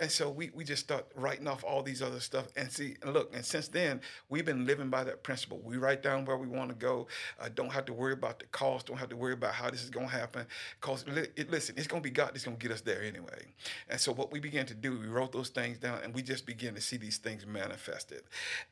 And 0.00 0.10
so 0.10 0.30
we, 0.30 0.50
we 0.54 0.64
just 0.64 0.82
start 0.82 1.06
writing 1.14 1.46
off 1.46 1.64
all 1.64 1.82
these 1.82 2.02
other 2.02 2.20
stuff. 2.20 2.46
And 2.56 2.70
see, 2.70 2.96
and 3.02 3.12
look, 3.12 3.34
and 3.34 3.44
since 3.44 3.68
then, 3.68 4.00
we've 4.28 4.44
been 4.44 4.66
living 4.66 4.90
by 4.90 5.04
that 5.04 5.22
principle. 5.22 5.60
We 5.64 5.76
write 5.76 6.02
down 6.02 6.24
where 6.24 6.36
we 6.36 6.46
want 6.46 6.70
to 6.70 6.74
go. 6.74 7.06
Uh, 7.40 7.48
don't 7.54 7.72
have 7.72 7.84
to 7.86 7.92
worry 7.92 8.12
about 8.12 8.38
the 8.38 8.46
cost. 8.46 8.86
Don't 8.86 8.98
have 8.98 9.08
to 9.10 9.16
worry 9.16 9.31
about 9.34 9.54
how 9.54 9.70
this 9.70 9.82
is 9.82 9.90
going 9.90 10.08
to 10.08 10.12
happen. 10.12 10.46
Because 10.80 11.04
listen, 11.50 11.74
it's 11.76 11.86
going 11.86 12.02
to 12.02 12.08
be 12.08 12.12
God 12.12 12.30
that's 12.32 12.44
going 12.44 12.56
to 12.56 12.62
get 12.62 12.72
us 12.72 12.80
there 12.80 13.02
anyway. 13.02 13.46
And 13.88 14.00
so 14.00 14.12
what 14.12 14.32
we 14.32 14.40
began 14.40 14.66
to 14.66 14.74
do, 14.74 14.98
we 14.98 15.06
wrote 15.06 15.32
those 15.32 15.48
things 15.48 15.78
down 15.78 16.00
and 16.02 16.14
we 16.14 16.22
just 16.22 16.46
began 16.46 16.74
to 16.74 16.80
see 16.80 16.96
these 16.96 17.18
things 17.18 17.46
manifested. 17.46 18.22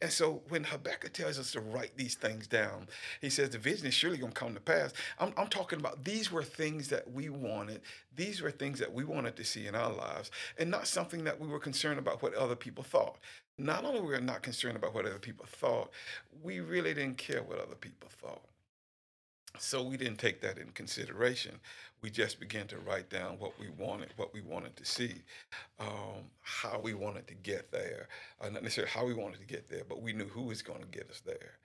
And 0.00 0.10
so 0.10 0.42
when 0.48 0.64
Habakkuk 0.64 1.12
tells 1.12 1.38
us 1.38 1.52
to 1.52 1.60
write 1.60 1.96
these 1.96 2.14
things 2.14 2.46
down, 2.46 2.88
he 3.20 3.30
says 3.30 3.50
the 3.50 3.58
vision 3.58 3.86
is 3.86 3.94
surely 3.94 4.18
going 4.18 4.32
to 4.32 4.38
come 4.38 4.54
to 4.54 4.60
pass. 4.60 4.92
I'm, 5.18 5.32
I'm 5.36 5.48
talking 5.48 5.78
about 5.78 6.04
these 6.04 6.32
were 6.32 6.42
things 6.42 6.88
that 6.88 7.10
we 7.12 7.28
wanted. 7.28 7.80
These 8.16 8.42
were 8.42 8.50
things 8.50 8.78
that 8.80 8.92
we 8.92 9.04
wanted 9.04 9.36
to 9.36 9.44
see 9.44 9.66
in 9.66 9.74
our 9.74 9.92
lives 9.92 10.30
and 10.58 10.70
not 10.70 10.86
something 10.86 11.24
that 11.24 11.40
we 11.40 11.48
were 11.48 11.58
concerned 11.58 11.98
about 11.98 12.22
what 12.22 12.34
other 12.34 12.56
people 12.56 12.84
thought. 12.84 13.18
Not 13.58 13.84
only 13.84 14.00
were 14.00 14.12
we 14.12 14.20
not 14.20 14.42
concerned 14.42 14.76
about 14.76 14.94
what 14.94 15.04
other 15.04 15.18
people 15.18 15.44
thought, 15.46 15.90
we 16.42 16.60
really 16.60 16.94
didn't 16.94 17.18
care 17.18 17.42
what 17.42 17.58
other 17.58 17.74
people 17.74 18.08
thought. 18.20 18.42
So 19.58 19.82
we 19.82 19.96
didn't 19.96 20.18
take 20.18 20.40
that 20.40 20.58
in 20.58 20.68
consideration. 20.72 21.60
We 22.02 22.10
just 22.10 22.40
began 22.40 22.66
to 22.68 22.78
write 22.78 23.10
down 23.10 23.38
what 23.38 23.58
we 23.58 23.68
wanted, 23.78 24.08
what 24.16 24.32
we 24.32 24.40
wanted 24.40 24.76
to 24.76 24.84
see, 24.84 25.22
um, 25.78 26.24
how 26.40 26.80
we 26.82 26.94
wanted 26.94 27.26
to 27.28 27.34
get 27.34 27.70
there. 27.70 28.08
Uh, 28.40 28.48
not 28.48 28.62
necessarily 28.62 28.90
how 28.90 29.04
we 29.04 29.12
wanted 29.12 29.40
to 29.40 29.46
get 29.46 29.68
there, 29.68 29.82
but 29.86 30.00
we 30.00 30.12
knew 30.12 30.26
who 30.26 30.42
was 30.42 30.62
going 30.62 30.80
to 30.80 30.86
get 30.86 31.10
us 31.10 31.20
there. 31.20 31.58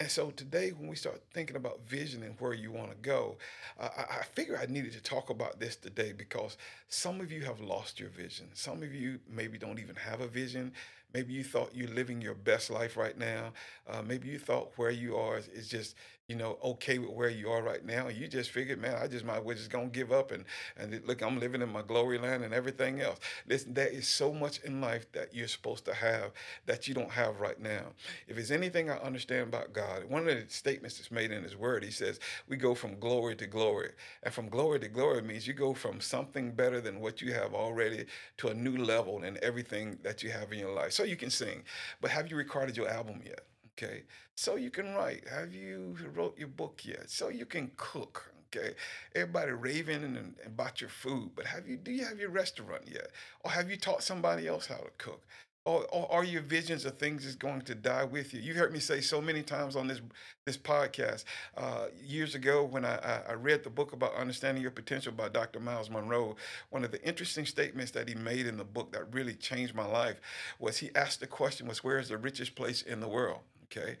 And 0.00 0.10
so 0.10 0.30
today, 0.30 0.70
when 0.70 0.88
we 0.88 0.96
start 0.96 1.22
thinking 1.32 1.54
about 1.54 1.86
vision 1.86 2.24
and 2.24 2.34
where 2.40 2.52
you 2.52 2.72
want 2.72 2.90
to 2.90 2.96
go, 2.96 3.36
uh, 3.78 3.90
I, 3.96 4.20
I 4.20 4.22
figure 4.34 4.58
I 4.58 4.66
needed 4.66 4.92
to 4.94 5.02
talk 5.02 5.30
about 5.30 5.60
this 5.60 5.76
today 5.76 6.12
because 6.12 6.56
some 6.88 7.20
of 7.20 7.30
you 7.30 7.42
have 7.42 7.60
lost 7.60 8.00
your 8.00 8.08
vision. 8.08 8.48
Some 8.54 8.82
of 8.82 8.92
you 8.92 9.20
maybe 9.30 9.56
don't 9.56 9.78
even 9.78 9.94
have 9.96 10.20
a 10.20 10.26
vision. 10.26 10.72
Maybe 11.12 11.32
you 11.32 11.44
thought 11.44 11.70
you're 11.72 11.88
living 11.88 12.20
your 12.20 12.34
best 12.34 12.70
life 12.70 12.96
right 12.96 13.16
now. 13.16 13.52
Uh, 13.88 14.02
maybe 14.02 14.28
you 14.28 14.38
thought 14.40 14.72
where 14.74 14.90
you 14.90 15.16
are 15.16 15.38
is, 15.38 15.46
is 15.48 15.68
just 15.68 15.94
you 16.28 16.36
know, 16.36 16.58
okay 16.64 16.98
with 16.98 17.10
where 17.10 17.28
you 17.28 17.50
are 17.50 17.62
right 17.62 17.84
now. 17.84 18.08
You 18.08 18.26
just 18.28 18.50
figured, 18.50 18.80
man, 18.80 18.96
I 19.00 19.06
just 19.08 19.26
might 19.26 19.44
well 19.44 19.56
just 19.56 19.70
gonna 19.70 19.88
give 19.88 20.10
up 20.10 20.30
and 20.30 20.44
and 20.76 21.02
look, 21.06 21.20
I'm 21.20 21.38
living 21.38 21.60
in 21.60 21.68
my 21.70 21.82
glory 21.82 22.18
land 22.18 22.44
and 22.44 22.54
everything 22.54 23.00
else. 23.02 23.18
Listen, 23.46 23.74
there 23.74 23.88
is 23.88 24.08
so 24.08 24.32
much 24.32 24.60
in 24.60 24.80
life 24.80 25.10
that 25.12 25.34
you're 25.34 25.48
supposed 25.48 25.84
to 25.84 25.94
have 25.94 26.32
that 26.64 26.88
you 26.88 26.94
don't 26.94 27.10
have 27.10 27.40
right 27.40 27.60
now. 27.60 27.92
If 28.26 28.36
there's 28.36 28.50
anything 28.50 28.88
I 28.88 28.96
understand 28.96 29.48
about 29.48 29.74
God, 29.74 30.04
one 30.08 30.26
of 30.26 30.34
the 30.34 30.44
statements 30.48 30.96
that's 30.96 31.10
made 31.10 31.30
in 31.30 31.42
His 31.42 31.56
Word, 31.56 31.84
He 31.84 31.90
says 31.90 32.20
we 32.48 32.56
go 32.56 32.74
from 32.74 32.98
glory 32.98 33.36
to 33.36 33.46
glory, 33.46 33.90
and 34.22 34.32
from 34.32 34.48
glory 34.48 34.80
to 34.80 34.88
glory 34.88 35.20
means 35.20 35.46
you 35.46 35.52
go 35.52 35.74
from 35.74 36.00
something 36.00 36.52
better 36.52 36.80
than 36.80 37.00
what 37.00 37.20
you 37.20 37.34
have 37.34 37.52
already 37.52 38.06
to 38.38 38.48
a 38.48 38.54
new 38.54 38.78
level 38.78 39.22
in 39.24 39.38
everything 39.42 39.98
that 40.02 40.22
you 40.22 40.30
have 40.30 40.52
in 40.52 40.58
your 40.58 40.74
life. 40.74 40.92
So 40.92 41.04
you 41.04 41.16
can 41.16 41.30
sing, 41.30 41.64
but 42.00 42.10
have 42.10 42.30
you 42.30 42.36
recorded 42.36 42.78
your 42.78 42.88
album 42.88 43.20
yet? 43.24 43.40
Okay. 43.76 44.04
So 44.36 44.56
you 44.56 44.70
can 44.70 44.94
write. 44.94 45.24
Have 45.28 45.54
you 45.54 45.96
wrote 46.14 46.38
your 46.38 46.48
book 46.48 46.82
yet? 46.84 47.10
So 47.10 47.28
you 47.28 47.46
can 47.46 47.70
cook. 47.76 48.32
Okay. 48.54 48.74
Everybody 49.14 49.52
raving 49.52 50.04
and, 50.04 50.16
and 50.16 50.34
about 50.46 50.80
your 50.80 50.90
food, 50.90 51.30
but 51.34 51.46
have 51.46 51.66
you 51.68 51.76
do 51.76 51.90
you 51.90 52.04
have 52.04 52.20
your 52.20 52.30
restaurant 52.30 52.82
yet? 52.86 53.08
Or 53.42 53.50
have 53.50 53.70
you 53.70 53.76
taught 53.76 54.02
somebody 54.02 54.46
else 54.46 54.66
how 54.66 54.76
to 54.76 54.90
cook? 54.98 55.22
Or, 55.66 55.86
or 55.92 56.12
are 56.12 56.24
your 56.24 56.42
visions 56.42 56.84
of 56.84 56.98
things 56.98 57.24
is 57.24 57.36
going 57.36 57.62
to 57.62 57.74
die 57.74 58.04
with 58.04 58.34
you? 58.34 58.40
You've 58.40 58.58
heard 58.58 58.72
me 58.72 58.80
say 58.80 59.00
so 59.00 59.20
many 59.22 59.42
times 59.42 59.76
on 59.76 59.88
this 59.88 60.00
this 60.44 60.58
podcast 60.58 61.24
uh, 61.56 61.86
years 62.00 62.34
ago 62.34 62.64
when 62.64 62.84
I, 62.84 62.96
I, 62.96 63.22
I 63.30 63.32
read 63.32 63.64
the 63.64 63.70
book 63.70 63.92
about 63.94 64.14
understanding 64.14 64.62
your 64.62 64.72
potential 64.72 65.12
by 65.12 65.30
Dr. 65.30 65.60
Myles 65.60 65.88
Munroe. 65.90 66.36
One 66.70 66.84
of 66.84 66.92
the 66.92 67.02
interesting 67.02 67.46
statements 67.46 67.92
that 67.92 68.08
he 68.08 68.14
made 68.14 68.46
in 68.46 68.58
the 68.58 68.64
book 68.64 68.92
that 68.92 69.12
really 69.12 69.34
changed 69.34 69.74
my 69.74 69.86
life 69.86 70.20
was 70.60 70.78
he 70.78 70.90
asked 70.94 71.20
the 71.20 71.26
question 71.26 71.66
was 71.66 71.82
where 71.82 71.98
is 71.98 72.10
the 72.10 72.18
richest 72.18 72.54
place 72.54 72.82
in 72.82 73.00
the 73.00 73.08
world? 73.08 73.40
Okay, 73.76 73.96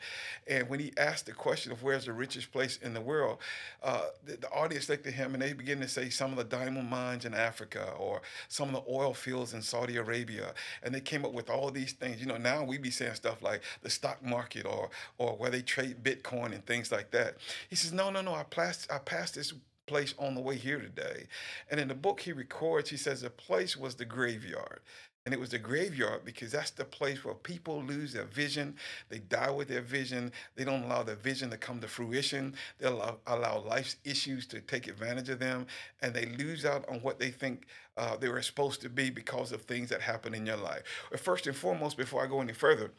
and 0.46 0.68
when 0.68 0.78
he 0.78 0.92
asked 0.96 1.26
the 1.26 1.32
question 1.32 1.72
of 1.72 1.82
where's 1.82 2.06
the 2.06 2.12
richest 2.12 2.52
place 2.52 2.78
in 2.82 2.94
the 2.94 3.00
world, 3.00 3.38
uh, 3.82 4.06
the, 4.24 4.36
the, 4.36 4.50
audience 4.50 4.88
looked 4.88 5.06
at 5.06 5.14
him 5.14 5.34
and 5.34 5.42
they 5.42 5.52
began 5.52 5.80
to 5.80 5.88
say 5.88 6.10
some 6.10 6.30
of 6.30 6.36
the 6.36 6.44
diamond 6.44 6.88
mines 6.88 7.24
in 7.24 7.34
Africa 7.34 7.92
or 7.98 8.22
some 8.48 8.68
of 8.68 8.74
the 8.74 8.92
oil 8.92 9.14
fields 9.14 9.52
in 9.52 9.62
Saudi 9.62 9.96
Arabia, 9.96 10.54
and 10.82 10.94
they 10.94 11.00
came 11.00 11.24
up 11.24 11.32
with 11.32 11.50
all 11.50 11.70
these 11.70 11.92
things. 11.92 12.20
You 12.20 12.26
know, 12.26 12.36
now 12.36 12.62
we 12.62 12.78
be 12.78 12.90
saying 12.90 13.14
stuff 13.14 13.42
like 13.42 13.62
the 13.82 13.90
stock 13.90 14.24
market 14.24 14.64
or 14.66 14.90
or 15.18 15.32
where 15.36 15.50
they 15.50 15.62
trade 15.62 16.02
Bitcoin 16.02 16.52
and 16.52 16.64
things 16.66 16.92
like 16.92 17.10
that. 17.10 17.36
He 17.68 17.76
says, 17.76 17.92
no, 17.92 18.10
no, 18.10 18.20
no. 18.20 18.34
I 18.34 18.44
passed 18.44 18.90
I 18.92 18.98
passed 18.98 19.34
this 19.34 19.54
place 19.86 20.14
on 20.18 20.34
the 20.34 20.40
way 20.40 20.56
here 20.56 20.80
today. 20.80 21.26
And 21.70 21.80
in 21.80 21.88
the 21.88 21.94
book 21.94 22.20
he 22.20 22.32
records, 22.32 22.90
he 22.90 22.96
says 22.96 23.20
the 23.20 23.30
place 23.30 23.76
was 23.76 23.94
the 23.96 24.04
graveyard. 24.04 24.80
And 25.24 25.32
it 25.32 25.40
was 25.40 25.48
the 25.48 25.58
graveyard 25.58 26.22
because 26.26 26.52
that's 26.52 26.70
the 26.70 26.84
place 26.84 27.24
where 27.24 27.34
people 27.34 27.82
lose 27.82 28.12
their 28.12 28.26
vision. 28.26 28.76
They 29.08 29.20
die 29.20 29.50
with 29.50 29.68
their 29.68 29.80
vision. 29.80 30.30
They 30.54 30.64
don't 30.64 30.82
allow 30.82 31.02
their 31.02 31.14
vision 31.16 31.48
to 31.50 31.56
come 31.56 31.80
to 31.80 31.88
fruition. 31.88 32.54
They 32.78 32.88
allow, 32.88 33.16
allow 33.26 33.60
life's 33.60 33.96
issues 34.04 34.46
to 34.48 34.60
take 34.60 34.86
advantage 34.86 35.30
of 35.30 35.38
them. 35.38 35.66
And 36.02 36.12
they 36.12 36.26
lose 36.26 36.66
out 36.66 36.86
on 36.90 36.96
what 36.96 37.18
they 37.18 37.30
think 37.30 37.64
uh, 37.96 38.16
they 38.18 38.28
were 38.28 38.42
supposed 38.42 38.82
to 38.82 38.90
be 38.90 39.08
because 39.08 39.50
of 39.50 39.62
things 39.62 39.88
that 39.88 40.02
happen 40.02 40.34
in 40.34 40.44
your 40.44 40.58
life. 40.58 40.82
But 41.10 41.20
first 41.20 41.46
and 41.46 41.56
foremost, 41.56 41.96
before 41.96 42.22
I 42.22 42.26
go 42.26 42.42
any 42.42 42.52
further, 42.52 42.90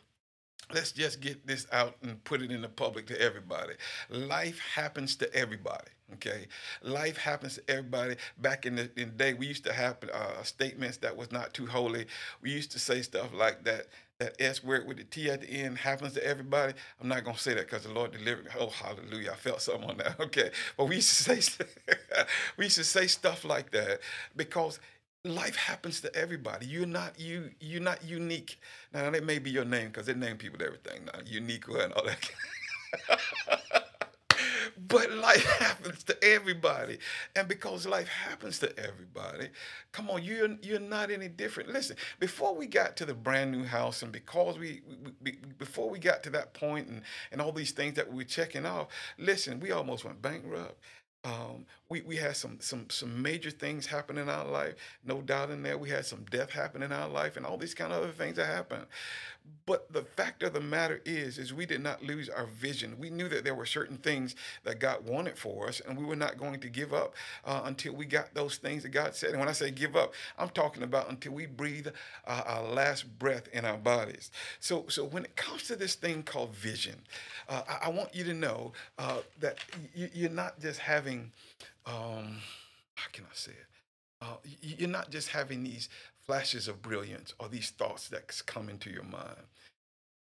let's 0.73 0.93
just 0.93 1.21
get 1.21 1.45
this 1.45 1.67
out 1.71 1.95
and 2.01 2.23
put 2.23 2.41
it 2.41 2.49
in 2.51 2.61
the 2.61 2.69
public 2.69 3.05
to 3.07 3.21
everybody. 3.21 3.73
Life 4.09 4.59
happens 4.73 5.15
to 5.17 5.31
everybody. 5.31 5.91
Okay, 6.13 6.45
life 6.83 7.17
happens 7.17 7.55
to 7.55 7.63
everybody. 7.69 8.15
Back 8.37 8.65
in 8.67 8.75
the, 8.75 8.83
in 8.95 9.09
the 9.09 9.15
day, 9.15 9.33
we 9.33 9.47
used 9.47 9.63
to 9.65 9.73
have 9.73 9.97
uh, 10.13 10.43
statements 10.43 10.97
that 10.97 11.17
was 11.17 11.31
not 11.31 11.53
too 11.53 11.65
holy. 11.65 12.05
We 12.41 12.51
used 12.51 12.71
to 12.73 12.79
say 12.79 13.01
stuff 13.01 13.33
like 13.33 13.63
that. 13.65 13.87
That 14.19 14.39
S 14.39 14.63
word 14.63 14.87
with 14.87 14.95
the 14.97 15.03
T 15.03 15.29
at 15.29 15.41
the 15.41 15.49
end 15.49 15.77
happens 15.77 16.13
to 16.13 16.25
everybody. 16.25 16.73
I'm 17.01 17.09
not 17.09 17.25
gonna 17.25 17.37
say 17.37 17.53
that 17.55 17.65
because 17.69 17.83
the 17.83 17.91
Lord 17.91 18.11
delivered 18.11 18.45
me. 18.45 18.51
Oh, 18.57 18.69
hallelujah! 18.69 19.31
I 19.31 19.35
felt 19.35 19.61
something 19.61 19.89
on 19.89 19.97
that. 19.97 20.17
Okay, 20.21 20.51
but 20.77 20.85
we 20.87 20.95
used 20.95 21.25
to 21.25 21.41
say 21.41 21.65
we 22.57 22.65
used 22.65 22.77
to 22.77 22.83
say 22.85 23.07
stuff 23.07 23.43
like 23.43 23.71
that 23.71 23.99
because 24.37 24.79
life 25.25 25.55
happens 25.57 25.99
to 26.01 26.15
everybody. 26.15 26.65
You're 26.67 26.85
not 26.85 27.19
you. 27.19 27.49
You're 27.59 27.81
not 27.81 28.03
unique. 28.05 28.57
Now 28.93 29.09
that 29.09 29.23
may 29.25 29.39
be 29.39 29.49
your 29.49 29.65
name 29.65 29.87
because 29.87 30.05
they 30.05 30.13
name 30.13 30.37
people 30.37 30.63
everything 30.63 31.05
now. 31.05 31.19
Unique 31.25 31.67
and 31.67 31.91
all 31.93 32.05
that. 32.05 32.31
but 34.77 35.11
life 35.11 35.45
happens 35.59 36.03
to 36.05 36.23
everybody, 36.23 36.97
and 37.35 37.47
because 37.47 37.85
life 37.85 38.07
happens 38.07 38.59
to 38.59 38.79
everybody, 38.79 39.49
come 39.91 40.09
on, 40.09 40.23
you're 40.23 40.57
you're 40.61 40.79
not 40.79 41.11
any 41.11 41.27
different. 41.27 41.69
Listen, 41.69 41.95
before 42.19 42.55
we 42.55 42.67
got 42.67 42.97
to 42.97 43.05
the 43.05 43.13
brand 43.13 43.51
new 43.51 43.63
house, 43.63 44.01
and 44.01 44.11
because 44.11 44.59
we, 44.59 44.81
we, 45.23 45.37
before 45.57 45.89
we 45.89 45.99
got 45.99 46.23
to 46.23 46.29
that 46.31 46.53
point, 46.53 46.87
and 46.87 47.01
and 47.31 47.41
all 47.41 47.51
these 47.51 47.71
things 47.71 47.95
that 47.95 48.09
we 48.09 48.17
were 48.17 48.23
checking 48.23 48.65
off, 48.65 48.87
listen, 49.17 49.59
we 49.59 49.71
almost 49.71 50.05
went 50.05 50.21
bankrupt. 50.21 50.79
Um, 51.25 51.65
we, 51.89 52.01
we 52.01 52.15
had 52.15 52.37
some 52.37 52.57
some 52.61 52.85
some 52.89 53.21
major 53.21 53.49
things 53.49 53.87
happen 53.87 54.17
in 54.17 54.29
our 54.29 54.45
life, 54.45 54.75
no 55.03 55.21
doubt 55.21 55.49
in 55.49 55.63
there. 55.63 55.77
We 55.77 55.89
had 55.89 56.05
some 56.05 56.23
death 56.29 56.51
happen 56.51 56.83
in 56.83 56.91
our 56.91 57.09
life 57.09 57.35
and 57.35 57.45
all 57.45 57.57
these 57.57 57.73
kind 57.73 57.91
of 57.91 58.03
other 58.03 58.11
things 58.11 58.37
that 58.37 58.45
happened. 58.45 58.85
But 59.65 59.91
the 59.91 60.03
fact 60.03 60.43
of 60.43 60.53
the 60.53 60.59
matter 60.59 61.01
is, 61.05 61.39
is 61.39 61.53
we 61.53 61.65
did 61.65 61.81
not 61.81 62.03
lose 62.03 62.29
our 62.29 62.45
vision. 62.45 62.97
We 62.99 63.09
knew 63.09 63.27
that 63.29 63.43
there 63.43 63.55
were 63.55 63.65
certain 63.65 63.97
things 63.97 64.35
that 64.63 64.79
God 64.79 65.07
wanted 65.07 65.37
for 65.37 65.67
us, 65.67 65.81
and 65.81 65.97
we 65.97 66.05
were 66.05 66.15
not 66.15 66.37
going 66.37 66.59
to 66.59 66.69
give 66.69 66.93
up 66.93 67.15
uh, 67.45 67.61
until 67.65 67.93
we 67.93 68.05
got 68.05 68.33
those 68.35 68.57
things 68.57 68.83
that 68.83 68.89
God 68.89 69.15
said. 69.15 69.31
And 69.31 69.39
when 69.39 69.49
I 69.49 69.53
say 69.53 69.71
give 69.71 69.95
up, 69.95 70.13
I'm 70.37 70.49
talking 70.49 70.83
about 70.83 71.09
until 71.09 71.33
we 71.33 71.47
breathe 71.47 71.87
uh, 72.27 72.43
our 72.45 72.63
last 72.63 73.17
breath 73.17 73.47
in 73.53 73.65
our 73.65 73.77
bodies. 73.77 74.29
So, 74.59 74.85
so 74.87 75.05
when 75.05 75.25
it 75.25 75.35
comes 75.35 75.63
to 75.63 75.75
this 75.75 75.95
thing 75.95 76.21
called 76.21 76.53
vision, 76.55 77.01
uh, 77.49 77.63
I, 77.67 77.87
I, 77.87 77.89
want 77.89 78.13
you 78.13 78.23
to 78.25 78.33
know 78.33 78.73
uh, 78.99 79.19
that 79.39 79.59
you, 79.95 80.09
you're 80.13 80.29
not 80.29 80.59
just 80.59 80.79
having 81.15 81.31
um, 81.85 82.37
how 82.95 83.09
can 83.11 83.25
I 83.25 83.33
say 83.33 83.51
it? 83.51 83.67
Uh, 84.21 84.37
you're 84.61 84.89
not 84.89 85.11
just 85.11 85.29
having 85.29 85.63
these 85.63 85.89
flashes 86.25 86.67
of 86.67 86.81
brilliance 86.81 87.33
or 87.39 87.49
these 87.49 87.69
thoughts 87.71 88.07
that 88.09 88.41
come 88.45 88.69
into 88.69 88.89
your 88.89 89.03
mind. 89.03 89.45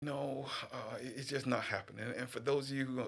No, 0.01 0.47
uh, 0.73 0.95
it's 0.99 1.29
just 1.29 1.45
not 1.45 1.61
happening. 1.61 2.05
And 2.17 2.27
for 2.27 2.39
those 2.39 2.71
of 2.71 2.77
you 2.77 2.85
who, 2.85 3.03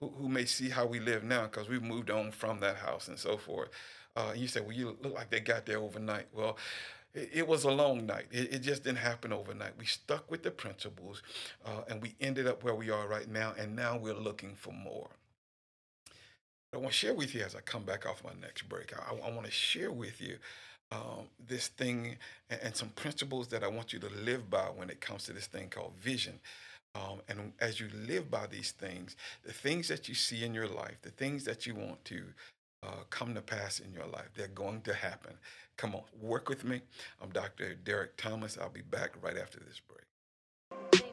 who, 0.00 0.08
who 0.16 0.28
may 0.28 0.46
see 0.46 0.70
how 0.70 0.86
we 0.86 1.00
live 1.00 1.22
now, 1.22 1.42
because 1.42 1.68
we've 1.68 1.82
moved 1.82 2.10
on 2.10 2.30
from 2.30 2.60
that 2.60 2.76
house 2.76 3.08
and 3.08 3.18
so 3.18 3.36
forth, 3.36 3.68
uh, 4.16 4.32
you 4.34 4.48
say, 4.48 4.60
well, 4.60 4.72
you 4.72 4.96
look 5.02 5.14
like 5.14 5.28
they 5.28 5.40
got 5.40 5.66
there 5.66 5.78
overnight. 5.78 6.26
Well, 6.32 6.56
it, 7.12 7.30
it 7.34 7.48
was 7.48 7.64
a 7.64 7.70
long 7.70 8.06
night. 8.06 8.26
It, 8.30 8.54
it, 8.54 8.58
just 8.60 8.84
didn't 8.84 8.98
happen 8.98 9.30
overnight. 9.30 9.72
We 9.78 9.84
stuck 9.84 10.30
with 10.30 10.42
the 10.42 10.50
principles 10.50 11.22
uh, 11.66 11.82
and 11.88 12.00
we 12.00 12.14
ended 12.18 12.46
up 12.46 12.64
where 12.64 12.74
we 12.74 12.88
are 12.88 13.06
right 13.06 13.28
now. 13.28 13.52
And 13.58 13.76
now 13.76 13.98
we're 13.98 14.14
looking 14.14 14.54
for 14.54 14.72
more. 14.72 15.10
I 16.78 16.80
want 16.80 16.92
to 16.92 16.98
share 16.98 17.14
with 17.14 17.34
you 17.34 17.42
as 17.42 17.56
I 17.56 17.60
come 17.60 17.82
back 17.82 18.06
off 18.06 18.22
my 18.22 18.30
next 18.40 18.68
break. 18.68 18.92
I, 18.96 19.26
I 19.26 19.30
want 19.32 19.46
to 19.46 19.50
share 19.50 19.90
with 19.90 20.20
you 20.20 20.36
um, 20.92 21.26
this 21.48 21.66
thing 21.66 22.16
and, 22.50 22.60
and, 22.62 22.76
some 22.76 22.90
principles 22.90 23.48
that 23.48 23.64
I 23.64 23.68
want 23.68 23.92
you 23.92 23.98
to 23.98 24.08
live 24.24 24.48
by 24.48 24.66
when 24.74 24.88
it 24.88 25.00
comes 25.00 25.24
to 25.24 25.32
this 25.32 25.46
thing 25.46 25.70
called 25.70 25.92
vision. 26.00 26.38
Um, 26.94 27.20
and 27.28 27.52
as 27.58 27.80
you 27.80 27.88
live 28.06 28.30
by 28.30 28.46
these 28.46 28.70
things, 28.70 29.16
the 29.42 29.52
things 29.52 29.88
that 29.88 30.08
you 30.08 30.14
see 30.14 30.44
in 30.44 30.54
your 30.54 30.68
life, 30.68 30.96
the 31.02 31.10
things 31.10 31.42
that 31.44 31.66
you 31.66 31.74
want 31.74 32.02
to 32.06 32.22
uh, 32.84 33.02
come 33.10 33.34
to 33.34 33.42
pass 33.42 33.80
in 33.80 33.92
your 33.92 34.06
life, 34.06 34.30
they're 34.36 34.46
going 34.46 34.80
to 34.82 34.94
happen. 34.94 35.34
Come 35.76 35.96
on, 35.96 36.02
work 36.22 36.48
with 36.48 36.64
me. 36.64 36.80
I'm 37.20 37.30
Dr. 37.30 37.74
Derek 37.74 38.16
Thomas. 38.16 38.56
I'll 38.56 38.70
be 38.70 38.82
back 38.82 39.14
right 39.20 39.36
after 39.36 39.58
this 39.58 39.80
break. 39.88 41.04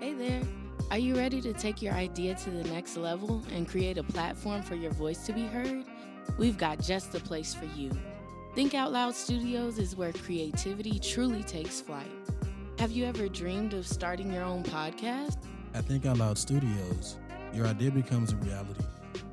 Hey 0.00 0.14
there. 0.14 0.49
Are 0.90 0.98
you 0.98 1.14
ready 1.14 1.40
to 1.42 1.52
take 1.52 1.80
your 1.80 1.92
idea 1.94 2.34
to 2.34 2.50
the 2.50 2.64
next 2.64 2.96
level 2.96 3.44
and 3.54 3.68
create 3.68 3.96
a 3.96 4.02
platform 4.02 4.60
for 4.60 4.74
your 4.74 4.90
voice 4.90 5.24
to 5.26 5.32
be 5.32 5.44
heard? 5.44 5.84
We've 6.36 6.58
got 6.58 6.80
just 6.80 7.12
the 7.12 7.20
place 7.20 7.54
for 7.54 7.66
you. 7.66 7.92
Think 8.56 8.74
Out 8.74 8.90
Loud 8.90 9.14
Studios 9.14 9.78
is 9.78 9.94
where 9.94 10.12
creativity 10.12 10.98
truly 10.98 11.44
takes 11.44 11.80
flight. 11.80 12.10
Have 12.80 12.90
you 12.90 13.04
ever 13.04 13.28
dreamed 13.28 13.72
of 13.72 13.86
starting 13.86 14.32
your 14.32 14.42
own 14.42 14.64
podcast? 14.64 15.36
At 15.74 15.84
Think 15.84 16.06
Out 16.06 16.18
Loud 16.18 16.36
Studios, 16.36 17.18
your 17.54 17.68
idea 17.68 17.92
becomes 17.92 18.32
a 18.32 18.36
reality. 18.38 18.82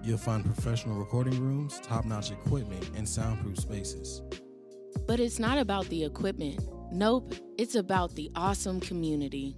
You'll 0.03 0.19
find 0.19 0.45
professional 0.45 0.95
recording 0.95 1.41
rooms, 1.41 1.79
top 1.81 2.05
notch 2.05 2.29
equipment, 2.29 2.87
and 2.95 3.09
soundproof 3.09 3.57
spaces. 3.57 4.21
But 5.07 5.19
it's 5.19 5.39
not 5.39 5.57
about 5.57 5.87
the 5.87 6.03
equipment. 6.03 6.59
Nope, 6.91 7.33
it's 7.57 7.73
about 7.73 8.13
the 8.13 8.29
awesome 8.35 8.79
community. 8.79 9.55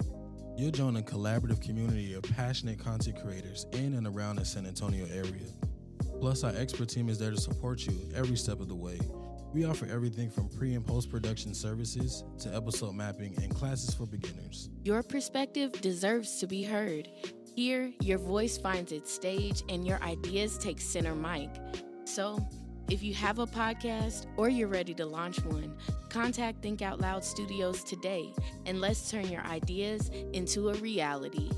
You'll 0.60 0.72
join 0.72 0.98
a 0.98 1.02
collaborative 1.02 1.62
community 1.62 2.16
of 2.16 2.24
passionate 2.24 2.80
content 2.80 3.16
creators 3.24 3.66
in 3.72 3.94
and 3.94 4.06
around 4.06 4.36
the 4.36 4.44
San 4.46 4.66
Antonio 4.66 5.06
area. 5.06 5.48
Plus, 6.20 6.44
our 6.44 6.52
expert 6.54 6.90
team 6.90 7.08
is 7.08 7.18
there 7.18 7.32
to 7.32 7.40
support 7.40 7.88
you 7.88 7.98
every 8.14 8.36
step 8.36 8.60
of 8.60 8.68
the 8.68 8.76
way. 8.76 9.00
We 9.54 9.64
offer 9.64 9.86
everything 9.86 10.30
from 10.30 10.50
pre 10.50 10.74
and 10.74 10.86
post 10.86 11.10
production 11.10 11.54
services 11.54 12.26
to 12.40 12.54
episode 12.54 12.94
mapping 12.94 13.42
and 13.42 13.56
classes 13.56 13.96
for 13.96 14.06
beginners. 14.06 14.70
Your 14.84 15.02
perspective 15.02 15.72
deserves 15.80 16.40
to 16.42 16.46
be 16.46 16.62
heard. 16.62 17.08
Here, 17.56 17.94
your 18.02 18.18
voice 18.18 18.58
finds 18.58 18.92
its 18.92 19.14
stage 19.14 19.64
and 19.70 19.88
your 19.88 20.04
ideas 20.04 20.58
take 20.58 20.82
center 20.82 21.16
mic. 21.16 21.52
So, 22.04 22.46
if 22.90 23.04
you 23.04 23.14
have 23.14 23.38
a 23.38 23.46
podcast 23.46 24.26
or 24.36 24.50
you're 24.50 24.68
ready 24.68 24.96
to 24.96 25.06
launch 25.06 25.44
one, 25.46 25.76
contact 26.10 26.64
Think 26.64 26.82
Out 26.82 27.00
Loud 27.00 27.24
Studios 27.24 27.84
today 27.84 28.34
and 28.66 28.82
let's 28.82 29.12
turn 29.12 29.28
your 29.28 29.44
ideas 29.44 30.10
into 30.34 30.70
a 30.70 30.74
reality. 30.76 31.52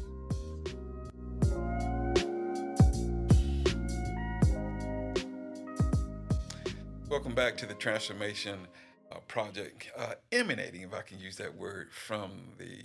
Welcome 7.09 7.33
back 7.33 7.55
to 7.57 7.65
the 7.65 7.75
Transformation 7.75 8.67
uh, 9.11 9.19
Project, 9.27 9.89
uh, 9.97 10.15
emanating, 10.33 10.81
if 10.81 10.93
I 10.93 11.01
can 11.01 11.19
use 11.19 11.37
that 11.37 11.55
word, 11.55 11.93
from 11.93 12.31
the 12.57 12.79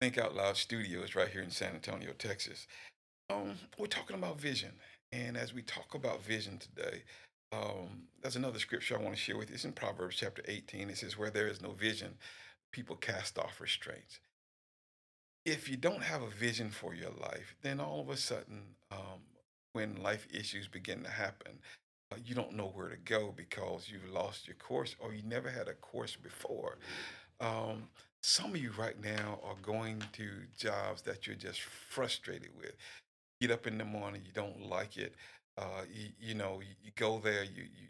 Think 0.00 0.18
Out 0.18 0.34
Loud 0.34 0.56
Studios 0.56 1.14
right 1.14 1.28
here 1.28 1.42
in 1.42 1.50
San 1.50 1.74
Antonio, 1.74 2.10
Texas. 2.18 2.66
Um, 3.30 3.54
we're 3.78 3.86
talking 3.86 4.16
about 4.16 4.40
vision. 4.40 4.72
And 5.12 5.36
as 5.36 5.54
we 5.54 5.62
talk 5.62 5.94
about 5.94 6.22
vision 6.22 6.58
today, 6.58 7.02
um, 7.52 8.08
another 8.36 8.58
scripture 8.58 8.98
I 8.98 9.02
want 9.02 9.14
to 9.14 9.20
share 9.20 9.36
with 9.36 9.50
you. 9.50 9.54
It's 9.54 9.64
in 9.64 9.72
Proverbs 9.72 10.16
chapter 10.16 10.42
18. 10.46 10.90
It 10.90 10.98
says, 10.98 11.16
Where 11.16 11.30
there 11.30 11.48
is 11.48 11.62
no 11.62 11.72
vision, 11.72 12.14
people 12.72 12.96
cast 12.96 13.38
off 13.38 13.60
restraints. 13.60 14.20
If 15.44 15.68
you 15.68 15.76
don't 15.76 16.02
have 16.02 16.22
a 16.22 16.28
vision 16.28 16.70
for 16.70 16.94
your 16.94 17.10
life, 17.10 17.56
then 17.62 17.80
all 17.80 18.00
of 18.00 18.10
a 18.10 18.16
sudden, 18.16 18.62
um, 18.90 19.20
when 19.72 20.02
life 20.02 20.26
issues 20.32 20.68
begin 20.68 21.02
to 21.04 21.10
happen, 21.10 21.52
uh, 22.12 22.16
you 22.24 22.34
don't 22.34 22.54
know 22.54 22.70
where 22.74 22.88
to 22.88 22.96
go 22.96 23.32
because 23.36 23.88
you've 23.90 24.12
lost 24.12 24.46
your 24.46 24.56
course 24.56 24.94
or 24.98 25.14
you 25.14 25.22
never 25.22 25.50
had 25.50 25.68
a 25.68 25.74
course 25.74 26.16
before. 26.16 26.78
Um, 27.40 27.84
some 28.22 28.50
of 28.50 28.58
you 28.58 28.72
right 28.76 29.00
now 29.02 29.38
are 29.44 29.56
going 29.62 30.02
to 30.12 30.28
jobs 30.58 31.02
that 31.02 31.26
you're 31.26 31.36
just 31.36 31.60
frustrated 31.62 32.50
with. 32.58 32.74
Get 33.40 33.50
up 33.50 33.66
in 33.66 33.78
the 33.78 33.84
morning, 33.84 34.22
you 34.26 34.32
don't 34.32 34.68
like 34.68 34.96
it. 34.96 35.14
Uh, 35.58 35.82
you, 35.92 36.08
you 36.20 36.34
know, 36.34 36.60
you, 36.82 36.92
go 36.96 37.18
there, 37.18 37.42
you, 37.42 37.62
you 37.62 37.88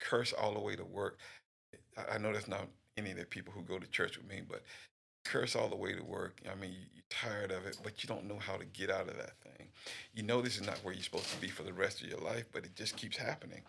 curse 0.00 0.32
all 0.32 0.54
the 0.54 0.60
way 0.60 0.74
to 0.74 0.84
work. 0.84 1.18
I, 1.98 2.14
I 2.14 2.18
know 2.18 2.32
that's 2.32 2.48
not 2.48 2.66
any 2.96 3.10
of 3.10 3.18
the 3.18 3.26
people 3.26 3.52
who 3.52 3.62
go 3.62 3.78
to 3.78 3.86
church 3.88 4.16
with 4.16 4.26
me, 4.26 4.40
but 4.48 4.62
curse 5.24 5.54
all 5.54 5.68
the 5.68 5.76
way 5.76 5.92
to 5.92 6.02
work. 6.02 6.40
I 6.50 6.54
mean, 6.54 6.72
you're 6.94 7.04
tired 7.10 7.50
of 7.50 7.66
it, 7.66 7.78
but 7.82 8.02
you 8.02 8.08
don't 8.08 8.26
know 8.26 8.38
how 8.38 8.56
to 8.56 8.64
get 8.64 8.90
out 8.90 9.08
of 9.08 9.16
that 9.18 9.32
thing. 9.42 9.68
You 10.14 10.22
know 10.22 10.40
this 10.40 10.56
is 10.56 10.66
not 10.66 10.78
where 10.78 10.94
you're 10.94 11.02
supposed 11.02 11.30
to 11.30 11.40
be 11.40 11.48
for 11.48 11.62
the 11.62 11.72
rest 11.72 12.00
of 12.00 12.08
your 12.08 12.20
life, 12.20 12.44
but 12.52 12.64
it 12.64 12.74
just 12.74 12.96
keeps 12.96 13.18
happening. 13.18 13.60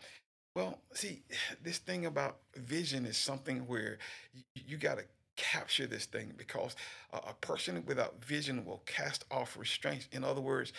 Well, 0.55 0.79
see, 0.93 1.23
this 1.63 1.77
thing 1.79 2.05
about 2.05 2.37
vision 2.55 3.05
is 3.05 3.17
something 3.17 3.67
where 3.67 3.97
you, 4.33 4.43
you 4.67 4.77
got 4.77 4.97
to 4.97 5.03
capture 5.35 5.87
this 5.87 6.05
thing 6.05 6.33
because 6.37 6.75
a, 7.13 7.17
a 7.17 7.33
person 7.41 7.83
without 7.85 8.23
vision 8.23 8.65
will 8.65 8.83
cast 8.85 9.25
off 9.31 9.57
restraints. 9.57 10.07
In 10.11 10.23
other 10.23 10.41
words, 10.41 10.71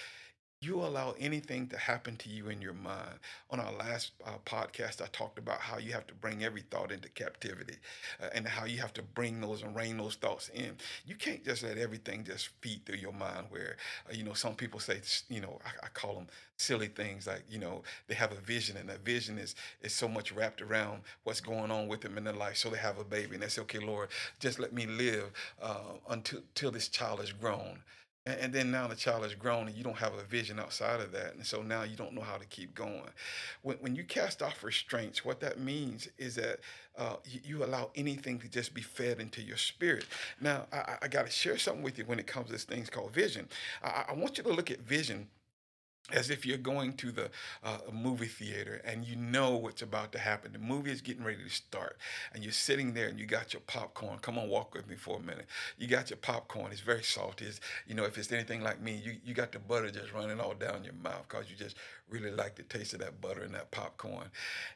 you 0.62 0.76
allow 0.76 1.14
anything 1.18 1.66
to 1.66 1.76
happen 1.76 2.14
to 2.16 2.28
you 2.28 2.48
in 2.48 2.62
your 2.62 2.72
mind. 2.72 3.18
On 3.50 3.58
our 3.58 3.72
last 3.72 4.12
uh, 4.24 4.30
podcast, 4.46 5.02
I 5.02 5.06
talked 5.12 5.38
about 5.38 5.58
how 5.58 5.78
you 5.78 5.92
have 5.92 6.06
to 6.06 6.14
bring 6.14 6.44
every 6.44 6.62
thought 6.70 6.92
into 6.92 7.08
captivity 7.08 7.76
uh, 8.22 8.28
and 8.32 8.46
how 8.46 8.64
you 8.64 8.78
have 8.80 8.92
to 8.94 9.02
bring 9.02 9.40
those 9.40 9.62
and 9.64 9.74
rein 9.74 9.96
those 9.96 10.14
thoughts 10.14 10.50
in. 10.54 10.76
You 11.04 11.16
can't 11.16 11.44
just 11.44 11.64
let 11.64 11.78
everything 11.78 12.22
just 12.24 12.50
feed 12.60 12.86
through 12.86 12.98
your 12.98 13.12
mind 13.12 13.46
where, 13.50 13.76
uh, 14.08 14.12
you 14.14 14.22
know, 14.22 14.34
some 14.34 14.54
people 14.54 14.78
say, 14.78 15.00
you 15.28 15.40
know, 15.40 15.58
I, 15.64 15.86
I, 15.86 15.88
call 15.88 16.14
them 16.14 16.28
silly 16.56 16.86
things 16.86 17.26
like, 17.26 17.42
you 17.50 17.58
know, 17.58 17.82
they 18.06 18.14
have 18.14 18.30
a 18.30 18.40
vision 18.40 18.76
and 18.76 18.88
that 18.88 19.04
vision 19.04 19.38
is, 19.38 19.56
is 19.82 19.92
so 19.92 20.06
much 20.06 20.30
wrapped 20.30 20.62
around 20.62 21.02
what's 21.24 21.40
going 21.40 21.72
on 21.72 21.88
with 21.88 22.02
them 22.02 22.16
in 22.16 22.24
their 22.24 22.34
life. 22.34 22.56
So 22.56 22.70
they 22.70 22.78
have 22.78 22.98
a 22.98 23.04
baby 23.04 23.34
and 23.34 23.42
they 23.42 23.48
say, 23.48 23.62
okay, 23.62 23.80
Lord, 23.80 24.10
just 24.38 24.60
let 24.60 24.72
me 24.72 24.86
live 24.86 25.32
uh, 25.60 25.80
until, 26.08 26.38
until 26.38 26.70
this 26.70 26.88
child 26.88 27.20
is 27.20 27.32
grown. 27.32 27.80
And, 28.26 28.38
and 28.40 28.52
then 28.52 28.70
now 28.70 28.86
the 28.86 28.94
child 28.94 29.24
is 29.24 29.34
grown 29.34 29.68
and 29.68 29.76
you 29.76 29.84
don't 29.84 29.96
have 29.96 30.14
a 30.14 30.22
vision 30.24 30.58
outside 30.58 31.00
of 31.00 31.12
that. 31.12 31.34
And 31.34 31.44
so 31.44 31.62
now 31.62 31.82
you 31.82 31.96
don't 31.96 32.12
know 32.12 32.22
how 32.22 32.36
to 32.36 32.46
keep 32.46 32.74
going. 32.74 33.10
When, 33.62 33.76
when 33.78 33.96
you 33.96 34.04
cast 34.04 34.42
off 34.42 34.62
restraints, 34.62 35.24
what 35.24 35.40
that 35.40 35.58
means 35.58 36.08
is 36.18 36.34
that 36.36 36.60
uh, 36.96 37.16
you, 37.24 37.40
you, 37.44 37.64
allow 37.64 37.90
anything 37.94 38.38
to 38.38 38.48
just 38.48 38.74
be 38.74 38.82
fed 38.82 39.18
into 39.18 39.40
your 39.40 39.56
spirit. 39.56 40.04
Now, 40.40 40.66
I, 40.70 40.96
I 41.02 41.08
got 41.08 41.24
to 41.24 41.32
share 41.32 41.56
something 41.56 41.82
with 41.82 41.96
you 41.96 42.04
when 42.04 42.18
it 42.18 42.26
comes 42.26 42.46
to 42.46 42.52
this 42.52 42.64
thing 42.64 42.84
called 42.84 43.12
vision. 43.12 43.48
I, 43.82 44.04
I 44.10 44.12
want 44.12 44.36
you 44.36 44.44
to 44.44 44.52
look 44.52 44.70
at 44.70 44.80
vision 44.80 45.28
as 46.10 46.30
if 46.30 46.44
you're 46.44 46.58
going 46.58 46.92
to 46.94 47.12
the 47.12 47.30
uh, 47.62 47.78
movie 47.92 48.26
theater 48.26 48.82
and 48.84 49.04
you 49.04 49.14
know 49.16 49.52
what's 49.56 49.82
about 49.82 50.12
to 50.12 50.18
happen. 50.18 50.52
The 50.52 50.58
movie 50.58 50.90
is 50.90 51.00
getting 51.00 51.24
ready 51.24 51.42
to 51.42 51.48
start, 51.48 51.96
and 52.34 52.42
you're 52.42 52.52
sitting 52.52 52.92
there 52.92 53.06
and 53.06 53.18
you 53.18 53.24
got 53.24 53.52
your 53.52 53.62
popcorn. 53.66 54.18
Come 54.20 54.36
on, 54.36 54.48
walk 54.48 54.74
with 54.74 54.88
me 54.88 54.96
for 54.96 55.18
a 55.18 55.20
minute. 55.20 55.46
You 55.78 55.86
got 55.86 56.10
your 56.10 56.16
popcorn. 56.16 56.72
It's 56.72 56.80
very 56.80 57.04
salty. 57.04 57.46
It's, 57.46 57.60
you 57.86 57.94
know, 57.94 58.04
if 58.04 58.18
it's 58.18 58.32
anything 58.32 58.62
like 58.62 58.80
me, 58.82 59.00
you, 59.02 59.16
you 59.24 59.32
got 59.32 59.52
the 59.52 59.60
butter 59.60 59.90
just 59.90 60.12
running 60.12 60.40
all 60.40 60.54
down 60.54 60.84
your 60.84 60.94
mouth 60.94 61.24
because 61.28 61.48
you 61.48 61.56
just 61.56 61.76
really 62.10 62.30
like 62.30 62.56
the 62.56 62.62
taste 62.64 62.92
of 62.92 63.00
that 63.00 63.20
butter 63.20 63.42
and 63.42 63.54
that 63.54 63.70
popcorn. 63.70 64.30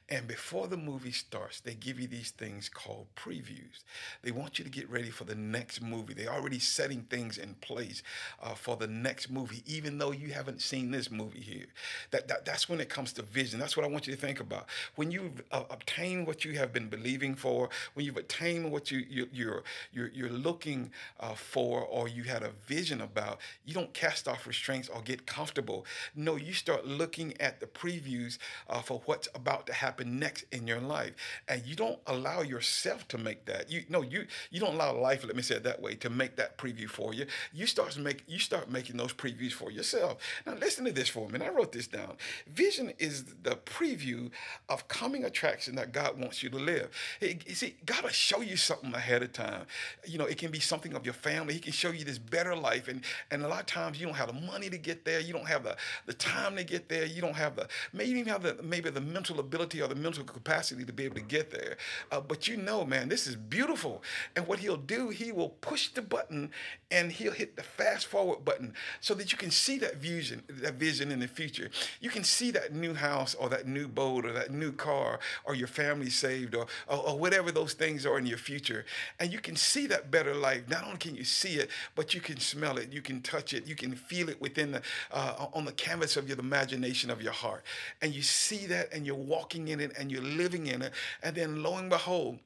And 0.09 0.27
before 0.27 0.69
the 0.69 0.77
movie 0.77 1.13
starts, 1.13 1.61
they 1.61 1.75
give 1.75 1.99
you 2.01 2.07
these 2.07 2.31
things 2.31 2.69
called 2.69 3.09
previews. 3.17 3.83
They 4.23 4.31
want 4.31 4.59
you 4.59 4.65
to 4.65 4.71
get 4.71 4.89
ready 4.89 5.11
for 5.11 5.25
the 5.25 5.35
next 5.35 5.83
movie. 5.83 6.15
They're 6.15 6.33
already 6.33 6.61
setting 6.61 7.03
things 7.03 7.37
in 7.37 7.55
place 7.61 8.03
uh, 8.43 8.55
for 8.55 8.77
the 8.77 8.87
next 8.87 9.31
movie, 9.31 9.63
even 9.67 9.99
though 9.99 10.13
you 10.13 10.33
haven't 10.33 10.63
seen 10.63 10.91
this 10.91 11.11
movie 11.11 11.16
here. 11.35 11.67
That, 12.11 12.29
that 12.29 12.45
That's 12.45 12.69
when 12.69 12.81
it 12.81 12.89
comes 12.89 13.13
to 13.15 13.23
vision. 13.23 13.59
That's 13.59 13.77
what 13.77 13.85
I 13.85 13.89
want 13.89 14.07
you 14.07 14.15
to 14.15 14.21
think 14.21 14.41
about. 14.41 14.67
When 14.95 15.11
you've 15.11 15.43
uh, 15.51 15.65
obtained 15.71 16.27
what 16.27 16.45
you 16.45 16.53
have 16.53 16.73
been 16.73 16.89
believing 16.89 17.35
for, 17.35 17.69
when 17.95 18.07
you've 18.07 18.17
attained 18.17 18.71
what 18.71 18.91
you, 18.91 19.05
you, 19.09 19.29
you're, 19.33 19.63
you're, 19.93 20.09
you're 20.09 20.31
looking 20.31 20.91
uh, 21.21 21.35
for 21.35 21.81
or 21.83 22.09
you 22.09 22.25
had 22.25 22.43
a 22.43 22.51
vision 22.67 23.01
about, 23.01 23.41
you 23.65 23.75
don't 23.75 23.93
cast 23.93 24.29
off 24.29 24.47
restraints 24.47 24.89
or 24.89 25.03
get 25.03 25.27
comfortable. 25.27 25.85
No, 26.15 26.37
you 26.37 26.53
start 26.53 26.87
looking 26.87 27.07
looking 27.07 27.41
at 27.41 27.61
the 27.61 27.67
previews 27.67 28.39
uh, 28.69 28.81
for 28.81 29.01
what's 29.07 29.29
about 29.35 29.67
to 29.67 29.73
happen 29.73 30.19
next 30.19 30.45
in 30.53 30.67
your 30.67 30.81
life, 30.81 31.13
and 31.49 31.65
you 31.65 31.75
don't 31.75 31.99
allow 32.07 32.43
yourself 32.43 33.07
to 33.09 33.19
make 33.19 33.45
that. 33.47 33.71
You 33.71 33.85
no, 33.89 34.03
you 34.03 34.27
you 34.51 34.61
don't 34.61 34.75
allow 34.75 34.93
life. 34.99 35.25
Let 35.25 35.37
me 35.37 35.43
say 35.43 35.57
it 35.57 35.65
that 35.65 35.81
way 35.81 35.95
to 35.97 36.11
make 36.11 36.37
that 36.37 36.59
preview 36.59 36.89
for 36.89 37.15
you. 37.15 37.27
You 37.53 37.67
start 37.67 37.97
make 37.99 38.25
you 38.27 38.39
start 38.39 38.71
making 38.71 38.97
those 38.97 39.13
previews 39.13 39.53
for 39.53 39.71
yourself. 39.71 40.17
Now 40.47 40.55
listen 40.55 40.85
to 40.85 40.93
this 40.93 41.06
for 41.09 41.27
a 41.29 41.33
minute. 41.33 41.49
I 41.49 41.51
wrote 41.51 41.73
this 41.73 41.87
down. 41.87 42.17
Vision 42.47 42.93
is 42.99 43.25
the 43.43 43.57
preview 43.57 44.31
of 44.69 44.87
coming 44.89 45.25
attraction 45.25 45.75
that 45.77 45.93
God 45.93 46.19
wants 46.19 46.43
you 46.43 46.51
to 46.51 46.57
live. 46.57 46.91
you 47.21 47.55
see, 47.55 47.77
God 47.85 48.03
will 48.03 48.11
show 48.11 48.41
you 48.41 48.57
something 48.57 48.95
ahead 48.95 49.23
of 49.23 49.33
time. 49.33 49.67
You 50.07 50.19
know, 50.19 50.27
it 50.27 50.39
can 50.39 50.51
be 50.51 50.61
something 50.61 50.95
of 50.95 51.05
your 51.05 51.15
family. 51.15 51.55
He 51.55 51.61
can 51.61 51.73
show 51.73 51.91
you 51.91 52.05
this 52.05 52.19
better 52.19 52.55
life, 52.55 52.89
and 52.89 53.03
and 53.31 53.43
a 53.43 53.49
lot 53.49 53.61
of 53.61 53.67
times 53.67 53.99
you 54.01 54.07
don't 54.07 54.17
have 54.17 54.29
the 54.29 54.41
money 54.41 54.71
to 54.71 54.79
get 54.79 55.05
there. 55.05 55.21
You 55.21 55.33
don't 55.33 55.49
have 55.49 55.65
the 55.65 55.77
the 56.07 56.15
time 56.15 56.57
to 56.57 56.65
get 56.65 56.89
there 56.89 57.07
you 57.07 57.23
don't 57.23 57.37
have 57.37 57.57
the 57.57 57.69
maybe 57.93 58.11
even 58.11 58.33
have 58.33 58.43
the 58.43 58.57
maybe 58.63 58.91
the 58.91 59.01
mental 59.01 59.41
ability 59.41 59.81
or 59.81 59.89
the 59.89 59.95
mental 59.95 60.25
capacity 60.25 60.85
to 60.85 60.93
be 60.93 61.05
able 61.05 61.15
to 61.17 61.23
get 61.23 61.51
there. 61.51 61.77
Uh, 62.11 62.21
but 62.21 62.49
you 62.49 62.57
know, 62.57 62.85
man, 62.85 63.09
this 63.09 63.27
is 63.27 63.37
beautiful. 63.37 64.03
And 64.35 64.47
what 64.47 64.59
he'll 64.59 64.77
do, 64.77 65.09
he 65.09 65.33
will 65.33 65.51
push 65.51 65.89
the 65.89 66.03
button 66.03 66.51
and 66.91 67.13
he'll 67.13 67.33
hit 67.33 67.57
the 67.57 67.63
fast 67.63 68.07
forward 68.07 68.45
button 68.45 68.75
so 69.01 69.15
that 69.15 69.33
you 69.33 69.39
can 69.39 69.51
see 69.51 69.79
that 69.79 69.97
vision, 69.97 70.43
that 70.49 70.75
vision 70.75 70.96
in 71.01 71.21
the 71.21 71.29
future. 71.29 71.71
You 72.01 72.11
can 72.11 72.25
see 72.25 72.51
that 72.53 72.75
new 72.75 72.95
house 72.95 73.35
or 73.35 73.49
that 73.51 73.67
new 73.67 73.89
boat 73.89 74.25
or 74.25 74.33
that 74.33 74.51
new 74.51 74.73
car 74.73 75.21
or 75.45 75.55
your 75.55 75.69
family 75.69 76.11
saved 76.11 76.55
or, 76.55 76.67
or, 76.89 77.09
or 77.09 77.19
whatever 77.19 77.51
those 77.51 77.75
things 77.75 78.07
are 78.07 78.19
in 78.19 78.27
your 78.27 78.39
future. 78.39 78.85
And 79.21 79.33
you 79.33 79.41
can 79.41 79.57
see 79.57 79.87
that 79.89 80.11
better 80.11 80.35
life. 80.35 80.69
Not 80.69 80.85
only 80.85 80.99
can 80.99 81.15
you 81.15 81.25
see 81.25 81.55
it, 81.55 81.71
but 81.95 82.15
you 82.15 82.21
can 82.21 82.39
smell 82.39 82.79
it, 82.79 82.93
you 82.93 83.03
can 83.03 83.23
touch 83.23 83.53
it, 83.53 83.67
you 83.67 83.75
can 83.75 83.95
feel 83.95 84.29
it 84.29 84.41
within 84.41 84.73
the 84.73 84.83
uh, 85.13 85.47
on 85.53 85.65
the 85.65 85.73
canvas 85.73 86.17
of 86.17 86.29
your 86.29 86.39
imagination 86.39 87.11
of 87.11 87.23
your 87.23 87.33
heart. 87.33 87.65
And 88.03 88.15
you 88.15 88.23
see 88.23 88.67
that 88.67 88.93
and 88.93 89.07
you're 89.07 89.15
walking 89.15 89.69
in 89.69 89.81
it 89.81 89.93
and 89.99 90.11
you're 90.11 90.23
living 90.23 90.67
in 90.67 90.83
it. 90.83 90.93
And 91.23 91.35
then 91.37 91.63
lo 91.63 91.77
and 91.77 91.91
behold, 91.91 92.39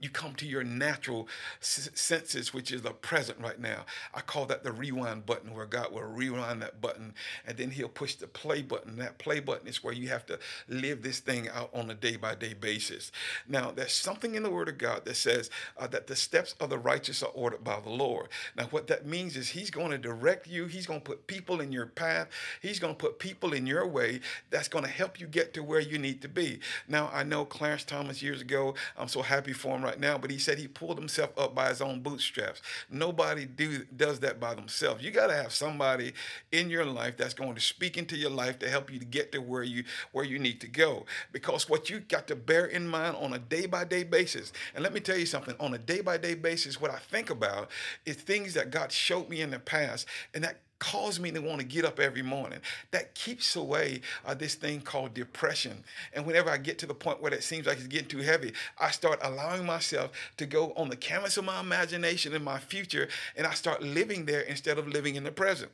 you 0.00 0.10
come 0.10 0.34
to 0.34 0.46
your 0.46 0.64
natural 0.64 1.28
senses, 1.60 2.52
which 2.52 2.72
is 2.72 2.82
the 2.82 2.90
present 2.90 3.38
right 3.40 3.60
now. 3.60 3.84
I 4.12 4.20
call 4.20 4.46
that 4.46 4.64
the 4.64 4.72
rewind 4.72 5.26
button, 5.26 5.54
where 5.54 5.66
God 5.66 5.92
will 5.92 6.02
rewind 6.02 6.60
that 6.62 6.80
button 6.80 7.14
and 7.46 7.56
then 7.56 7.70
He'll 7.70 7.88
push 7.88 8.16
the 8.16 8.26
play 8.26 8.62
button. 8.62 8.96
That 8.96 9.18
play 9.18 9.38
button 9.38 9.68
is 9.68 9.84
where 9.84 9.94
you 9.94 10.08
have 10.08 10.26
to 10.26 10.38
live 10.68 11.02
this 11.02 11.20
thing 11.20 11.48
out 11.48 11.70
on 11.72 11.90
a 11.90 11.94
day 11.94 12.16
by 12.16 12.34
day 12.34 12.54
basis. 12.54 13.12
Now, 13.48 13.70
there's 13.70 13.92
something 13.92 14.34
in 14.34 14.42
the 14.42 14.50
Word 14.50 14.68
of 14.68 14.78
God 14.78 15.04
that 15.04 15.16
says 15.16 15.50
uh, 15.78 15.86
that 15.88 16.08
the 16.08 16.16
steps 16.16 16.54
of 16.58 16.70
the 16.70 16.78
righteous 16.78 17.22
are 17.22 17.30
ordered 17.34 17.62
by 17.62 17.78
the 17.80 17.90
Lord. 17.90 18.28
Now, 18.56 18.64
what 18.64 18.88
that 18.88 19.06
means 19.06 19.36
is 19.36 19.50
He's 19.50 19.70
going 19.70 19.90
to 19.90 19.98
direct 19.98 20.48
you, 20.48 20.66
He's 20.66 20.86
going 20.86 21.00
to 21.00 21.04
put 21.04 21.28
people 21.28 21.60
in 21.60 21.70
your 21.70 21.86
path, 21.86 22.28
He's 22.60 22.80
going 22.80 22.94
to 22.94 22.98
put 22.98 23.20
people 23.20 23.52
in 23.52 23.66
your 23.66 23.86
way 23.86 24.20
that's 24.50 24.68
going 24.68 24.84
to 24.84 24.90
help 24.90 25.20
you 25.20 25.26
get 25.26 25.54
to 25.54 25.62
where 25.62 25.80
you 25.80 25.98
need 25.98 26.22
to 26.22 26.28
be. 26.28 26.58
Now, 26.88 27.08
I 27.12 27.22
know 27.22 27.44
Clarence 27.44 27.84
Thomas 27.84 28.22
years 28.22 28.40
ago, 28.40 28.74
I'm 28.96 29.08
so 29.08 29.22
happy 29.22 29.52
for 29.52 29.76
him 29.76 29.81
right 29.82 29.98
now, 29.98 30.18
but 30.18 30.30
he 30.30 30.38
said 30.38 30.58
he 30.58 30.68
pulled 30.68 30.98
himself 30.98 31.30
up 31.38 31.54
by 31.54 31.68
his 31.68 31.80
own 31.80 32.00
bootstraps. 32.00 32.62
Nobody 32.90 33.46
do 33.46 33.84
does 33.96 34.20
that 34.20 34.40
by 34.40 34.54
themselves. 34.54 35.02
You 35.02 35.10
got 35.10 35.28
to 35.28 35.34
have 35.34 35.52
somebody 35.52 36.12
in 36.50 36.70
your 36.70 36.84
life 36.84 37.16
that's 37.16 37.34
going 37.34 37.54
to 37.54 37.60
speak 37.60 37.96
into 37.96 38.16
your 38.16 38.30
life 38.30 38.58
to 38.60 38.68
help 38.68 38.92
you 38.92 38.98
to 38.98 39.04
get 39.04 39.32
to 39.32 39.38
where 39.38 39.62
you 39.62 39.84
where 40.12 40.24
you 40.24 40.38
need 40.38 40.60
to 40.60 40.68
go. 40.68 41.06
Because 41.32 41.68
what 41.68 41.90
you 41.90 42.00
got 42.00 42.26
to 42.28 42.36
bear 42.36 42.66
in 42.66 42.88
mind 42.88 43.16
on 43.16 43.32
a 43.32 43.38
day 43.38 43.66
by 43.66 43.84
day 43.84 44.04
basis, 44.04 44.52
and 44.74 44.82
let 44.82 44.92
me 44.92 45.00
tell 45.00 45.18
you 45.18 45.26
something, 45.26 45.54
on 45.60 45.74
a 45.74 45.78
day 45.78 46.00
by 46.00 46.16
day 46.16 46.34
basis, 46.34 46.80
what 46.80 46.90
I 46.90 46.98
think 46.98 47.30
about 47.30 47.70
is 48.06 48.16
things 48.16 48.54
that 48.54 48.70
God 48.70 48.92
showed 48.92 49.28
me 49.28 49.40
in 49.40 49.50
the 49.50 49.58
past, 49.58 50.06
and 50.34 50.44
that 50.44 50.58
cause 50.82 51.20
me 51.20 51.30
to 51.30 51.38
want 51.38 51.60
to 51.60 51.64
get 51.64 51.84
up 51.84 52.00
every 52.00 52.22
morning. 52.22 52.58
That 52.90 53.14
keeps 53.14 53.54
away 53.54 54.00
uh, 54.26 54.34
this 54.34 54.56
thing 54.56 54.80
called 54.80 55.14
depression. 55.14 55.84
And 56.12 56.26
whenever 56.26 56.50
I 56.50 56.56
get 56.56 56.76
to 56.78 56.86
the 56.86 56.94
point 56.94 57.22
where 57.22 57.32
it 57.32 57.44
seems 57.44 57.68
like 57.68 57.78
it's 57.78 57.86
getting 57.86 58.08
too 58.08 58.18
heavy, 58.18 58.52
I 58.78 58.90
start 58.90 59.20
allowing 59.22 59.64
myself 59.64 60.10
to 60.38 60.44
go 60.44 60.72
on 60.76 60.88
the 60.88 60.96
canvas 60.96 61.36
of 61.36 61.44
my 61.44 61.60
imagination 61.60 62.34
in 62.34 62.42
my 62.42 62.58
future, 62.58 63.08
and 63.36 63.46
I 63.46 63.54
start 63.54 63.80
living 63.80 64.24
there 64.24 64.40
instead 64.40 64.76
of 64.76 64.88
living 64.88 65.14
in 65.14 65.22
the 65.22 65.30
present. 65.30 65.70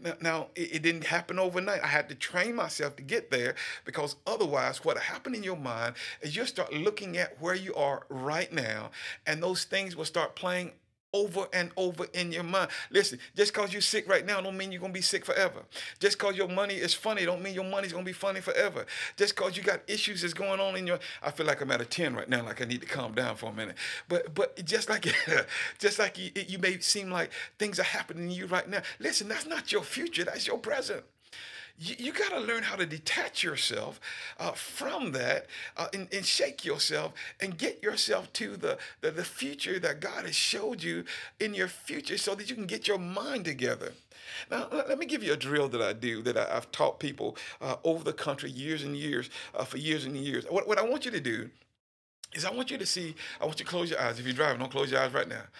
Now, 0.00 0.14
now 0.22 0.46
it, 0.54 0.76
it, 0.76 0.82
didn't 0.82 1.04
happen 1.04 1.38
overnight. 1.38 1.82
I 1.82 1.88
had 1.88 2.08
to 2.08 2.14
train 2.14 2.54
myself 2.54 2.96
to 2.96 3.02
get 3.02 3.30
there 3.30 3.56
because 3.84 4.16
otherwise, 4.26 4.84
what 4.84 4.96
happened 4.96 5.36
in 5.36 5.42
your 5.42 5.56
mind 5.56 5.96
is 6.22 6.34
you'll 6.34 6.46
start 6.46 6.72
looking 6.72 7.18
at 7.18 7.40
where 7.42 7.54
you 7.54 7.74
are 7.74 8.06
right 8.08 8.50
now, 8.50 8.90
and 9.26 9.42
those 9.42 9.64
things 9.64 9.94
will 9.94 10.06
start 10.06 10.34
playing 10.34 10.72
over 11.16 11.46
and 11.52 11.70
over 11.76 12.06
in 12.12 12.32
your 12.32 12.42
mind. 12.42 12.70
Listen, 12.90 13.18
just 13.34 13.52
because 13.52 13.72
you're 13.72 13.82
sick 13.82 14.08
right 14.08 14.24
now 14.24 14.40
don't 14.40 14.56
mean 14.56 14.70
you're 14.70 14.80
to 14.82 14.92
be 14.92 15.00
sick 15.00 15.24
forever. 15.24 15.62
Just 15.98 16.18
because 16.18 16.36
your 16.36 16.48
money 16.48 16.74
is 16.74 16.94
funny 16.94 17.24
don't 17.24 17.42
mean 17.42 17.54
your 17.54 17.64
money's 17.64 17.92
to 17.92 18.02
be 18.02 18.12
funny 18.12 18.40
forever. 18.40 18.86
Just 19.16 19.34
because 19.34 19.56
you 19.56 19.62
got 19.62 19.80
issues 19.86 20.22
that's 20.22 20.34
going 20.34 20.60
on 20.60 20.76
in 20.76 20.86
your 20.86 20.98
I 21.22 21.30
feel 21.30 21.46
like 21.46 21.60
I'm 21.60 21.70
at 21.70 21.80
a 21.80 21.84
10 21.84 22.14
right 22.14 22.28
now 22.28 22.44
like 22.44 22.60
I 22.60 22.64
need 22.64 22.82
to 22.82 22.86
calm 22.86 23.14
down 23.14 23.36
for 23.36 23.50
a 23.50 23.52
minute. 23.52 23.76
But 24.08 24.34
but 24.34 24.62
just 24.64 24.88
like 24.88 25.06
just 25.78 25.98
like 25.98 26.18
you, 26.18 26.30
you 26.46 26.58
may 26.58 26.78
seem 26.80 27.10
like 27.10 27.30
things 27.58 27.80
are 27.80 27.84
happening 27.84 28.28
to 28.28 28.34
you 28.34 28.46
right 28.46 28.68
now. 28.68 28.82
Listen, 28.98 29.28
that's 29.28 29.46
not 29.46 29.72
your 29.72 29.82
future, 29.82 30.24
that's 30.24 30.46
your 30.46 30.58
present 30.58 31.04
you, 31.78 31.94
you 31.98 32.12
got 32.12 32.30
to 32.30 32.40
learn 32.40 32.62
how 32.62 32.76
to 32.76 32.86
detach 32.86 33.42
yourself 33.42 34.00
uh, 34.38 34.52
from 34.52 35.12
that 35.12 35.46
uh, 35.76 35.88
and, 35.92 36.08
and, 36.12 36.24
shake 36.24 36.64
yourself 36.64 37.12
and 37.40 37.58
get 37.58 37.82
yourself 37.82 38.32
to 38.34 38.56
the, 38.56 38.78
the, 39.00 39.10
the 39.10 39.24
future 39.24 39.78
that 39.78 40.00
God 40.00 40.24
has 40.24 40.34
showed 40.34 40.82
you 40.82 41.04
in 41.38 41.54
your 41.54 41.68
future 41.68 42.18
so 42.18 42.34
that 42.34 42.48
you 42.48 42.56
can 42.56 42.66
get 42.66 42.88
your 42.88 42.98
mind 42.98 43.44
together. 43.44 43.92
Now, 44.50 44.68
let 44.70 44.98
me 44.98 45.06
give 45.06 45.22
you 45.22 45.32
a 45.32 45.36
drill 45.36 45.68
that 45.68 45.82
I 45.82 45.92
do 45.92 46.22
that 46.22 46.36
I, 46.36 46.54
have 46.54 46.70
taught 46.72 46.98
people 46.98 47.36
uh, 47.60 47.76
over 47.84 48.04
the 48.04 48.12
country 48.12 48.50
years 48.50 48.82
and 48.82 48.96
years, 48.96 49.30
uh, 49.54 49.64
for 49.64 49.78
years 49.78 50.04
and 50.04 50.16
years. 50.16 50.44
What, 50.48 50.66
what 50.66 50.78
I 50.78 50.82
want 50.82 51.04
you 51.04 51.10
to 51.10 51.20
do 51.20 51.50
is 52.34 52.44
I 52.44 52.52
want 52.52 52.70
you 52.70 52.78
to 52.78 52.86
see, 52.86 53.14
I 53.40 53.44
want 53.44 53.58
you 53.58 53.64
to 53.64 53.70
close 53.70 53.90
your 53.90 54.00
eyes. 54.00 54.18
If 54.18 54.26
you're 54.26 54.34
driving, 54.34 54.58
don't 54.58 54.70
close 54.70 54.90
your 54.90 55.00
eyes 55.00 55.12
right 55.12 55.28
now. 55.28 55.42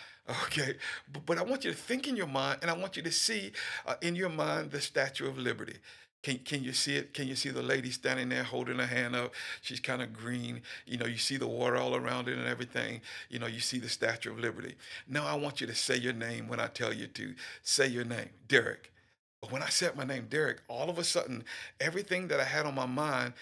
Okay, 0.46 0.74
but, 1.12 1.24
but 1.24 1.38
I 1.38 1.44
want 1.44 1.64
you 1.64 1.70
to 1.70 1.76
think 1.76 2.08
in 2.08 2.16
your 2.16 2.26
mind, 2.26 2.58
and 2.60 2.68
I 2.68 2.76
want 2.76 2.96
you 2.96 3.02
to 3.04 3.12
see 3.12 3.52
uh, 3.86 3.94
in 4.02 4.16
your 4.16 4.28
mind 4.28 4.72
the 4.72 4.80
Statue 4.80 5.28
of 5.28 5.38
Liberty. 5.38 5.76
Can, 6.22 6.38
can 6.38 6.64
you 6.64 6.72
see 6.72 6.96
it? 6.96 7.14
Can 7.14 7.28
you 7.28 7.36
see 7.36 7.50
the 7.50 7.62
lady 7.62 7.90
standing 7.90 8.28
there 8.28 8.42
holding 8.42 8.78
her 8.78 8.86
hand 8.86 9.14
up? 9.14 9.32
She's 9.62 9.80
kind 9.80 10.02
of 10.02 10.12
green. 10.12 10.62
You 10.84 10.98
know, 10.98 11.06
you 11.06 11.18
see 11.18 11.36
the 11.36 11.46
water 11.46 11.76
all 11.76 11.94
around 11.94 12.28
it 12.28 12.36
and 12.36 12.46
everything. 12.46 13.00
You 13.28 13.38
know, 13.38 13.46
you 13.46 13.60
see 13.60 13.78
the 13.78 13.88
Statue 13.88 14.32
of 14.32 14.38
Liberty. 14.38 14.74
Now 15.08 15.26
I 15.26 15.34
want 15.34 15.60
you 15.60 15.66
to 15.68 15.74
say 15.74 15.96
your 15.96 16.12
name 16.12 16.48
when 16.48 16.58
I 16.58 16.66
tell 16.66 16.92
you 16.92 17.06
to. 17.06 17.34
Say 17.62 17.86
your 17.86 18.04
name, 18.04 18.30
Derek. 18.48 18.92
But 19.40 19.52
when 19.52 19.62
I 19.62 19.68
said 19.68 19.96
my 19.96 20.04
name, 20.04 20.26
Derek, 20.28 20.58
all 20.68 20.90
of 20.90 20.98
a 20.98 21.04
sudden, 21.04 21.44
everything 21.80 22.28
that 22.28 22.40
I 22.40 22.44
had 22.44 22.66
on 22.66 22.74
my 22.74 22.86
mind, 22.86 23.34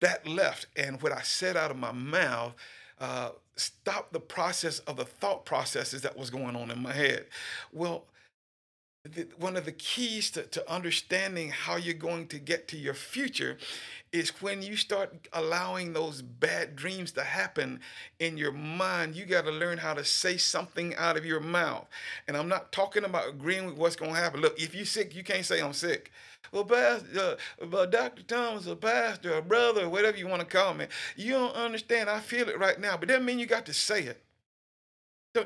that 0.00 0.26
left. 0.26 0.66
And 0.76 1.02
what 1.02 1.12
I 1.12 1.22
said 1.22 1.56
out 1.56 1.70
of 1.70 1.76
my 1.76 1.92
mouth, 1.92 2.54
uh, 3.00 3.30
stopped 3.56 4.12
the 4.12 4.20
process 4.20 4.78
of 4.80 4.96
the 4.96 5.04
thought 5.04 5.44
processes 5.44 6.02
that 6.02 6.16
was 6.16 6.30
going 6.30 6.56
on 6.56 6.70
in 6.70 6.80
my 6.80 6.92
head. 6.92 7.26
Well, 7.72 8.04
one 9.38 9.56
of 9.56 9.66
the 9.66 9.72
keys 9.72 10.30
to, 10.30 10.44
to 10.44 10.72
understanding 10.72 11.50
how 11.50 11.76
you're 11.76 11.92
going 11.92 12.26
to 12.28 12.38
get 12.38 12.66
to 12.68 12.76
your 12.76 12.94
future 12.94 13.58
is 14.12 14.30
when 14.40 14.62
you 14.62 14.76
start 14.76 15.28
allowing 15.34 15.92
those 15.92 16.22
bad 16.22 16.74
dreams 16.74 17.12
to 17.12 17.22
happen 17.22 17.80
in 18.18 18.38
your 18.38 18.52
mind, 18.52 19.14
you 19.14 19.26
got 19.26 19.44
to 19.44 19.50
learn 19.50 19.76
how 19.76 19.92
to 19.92 20.04
say 20.04 20.38
something 20.38 20.94
out 20.96 21.18
of 21.18 21.26
your 21.26 21.40
mouth. 21.40 21.86
And 22.26 22.36
I'm 22.36 22.48
not 22.48 22.72
talking 22.72 23.04
about 23.04 23.28
agreeing 23.28 23.66
with 23.66 23.76
what's 23.76 23.96
going 23.96 24.14
to 24.14 24.20
happen. 24.20 24.40
Look, 24.40 24.58
if 24.58 24.74
you're 24.74 24.86
sick, 24.86 25.14
you 25.14 25.22
can't 25.22 25.44
say 25.44 25.60
I'm 25.60 25.74
sick. 25.74 26.10
Well, 26.50 26.64
Pastor, 26.64 27.36
uh, 27.60 27.86
Dr. 27.86 28.22
Thomas, 28.22 28.66
a 28.66 28.76
pastor, 28.76 29.34
a 29.34 29.42
brother, 29.42 29.88
whatever 29.88 30.16
you 30.16 30.28
want 30.28 30.40
to 30.40 30.46
call 30.46 30.72
me, 30.72 30.86
you 31.16 31.32
don't 31.32 31.54
understand. 31.54 32.08
I 32.08 32.20
feel 32.20 32.48
it 32.48 32.58
right 32.58 32.80
now, 32.80 32.96
but 32.96 33.08
that 33.08 33.22
mean 33.22 33.38
you 33.38 33.46
got 33.46 33.66
to 33.66 33.74
say 33.74 34.04
it. 34.04 34.23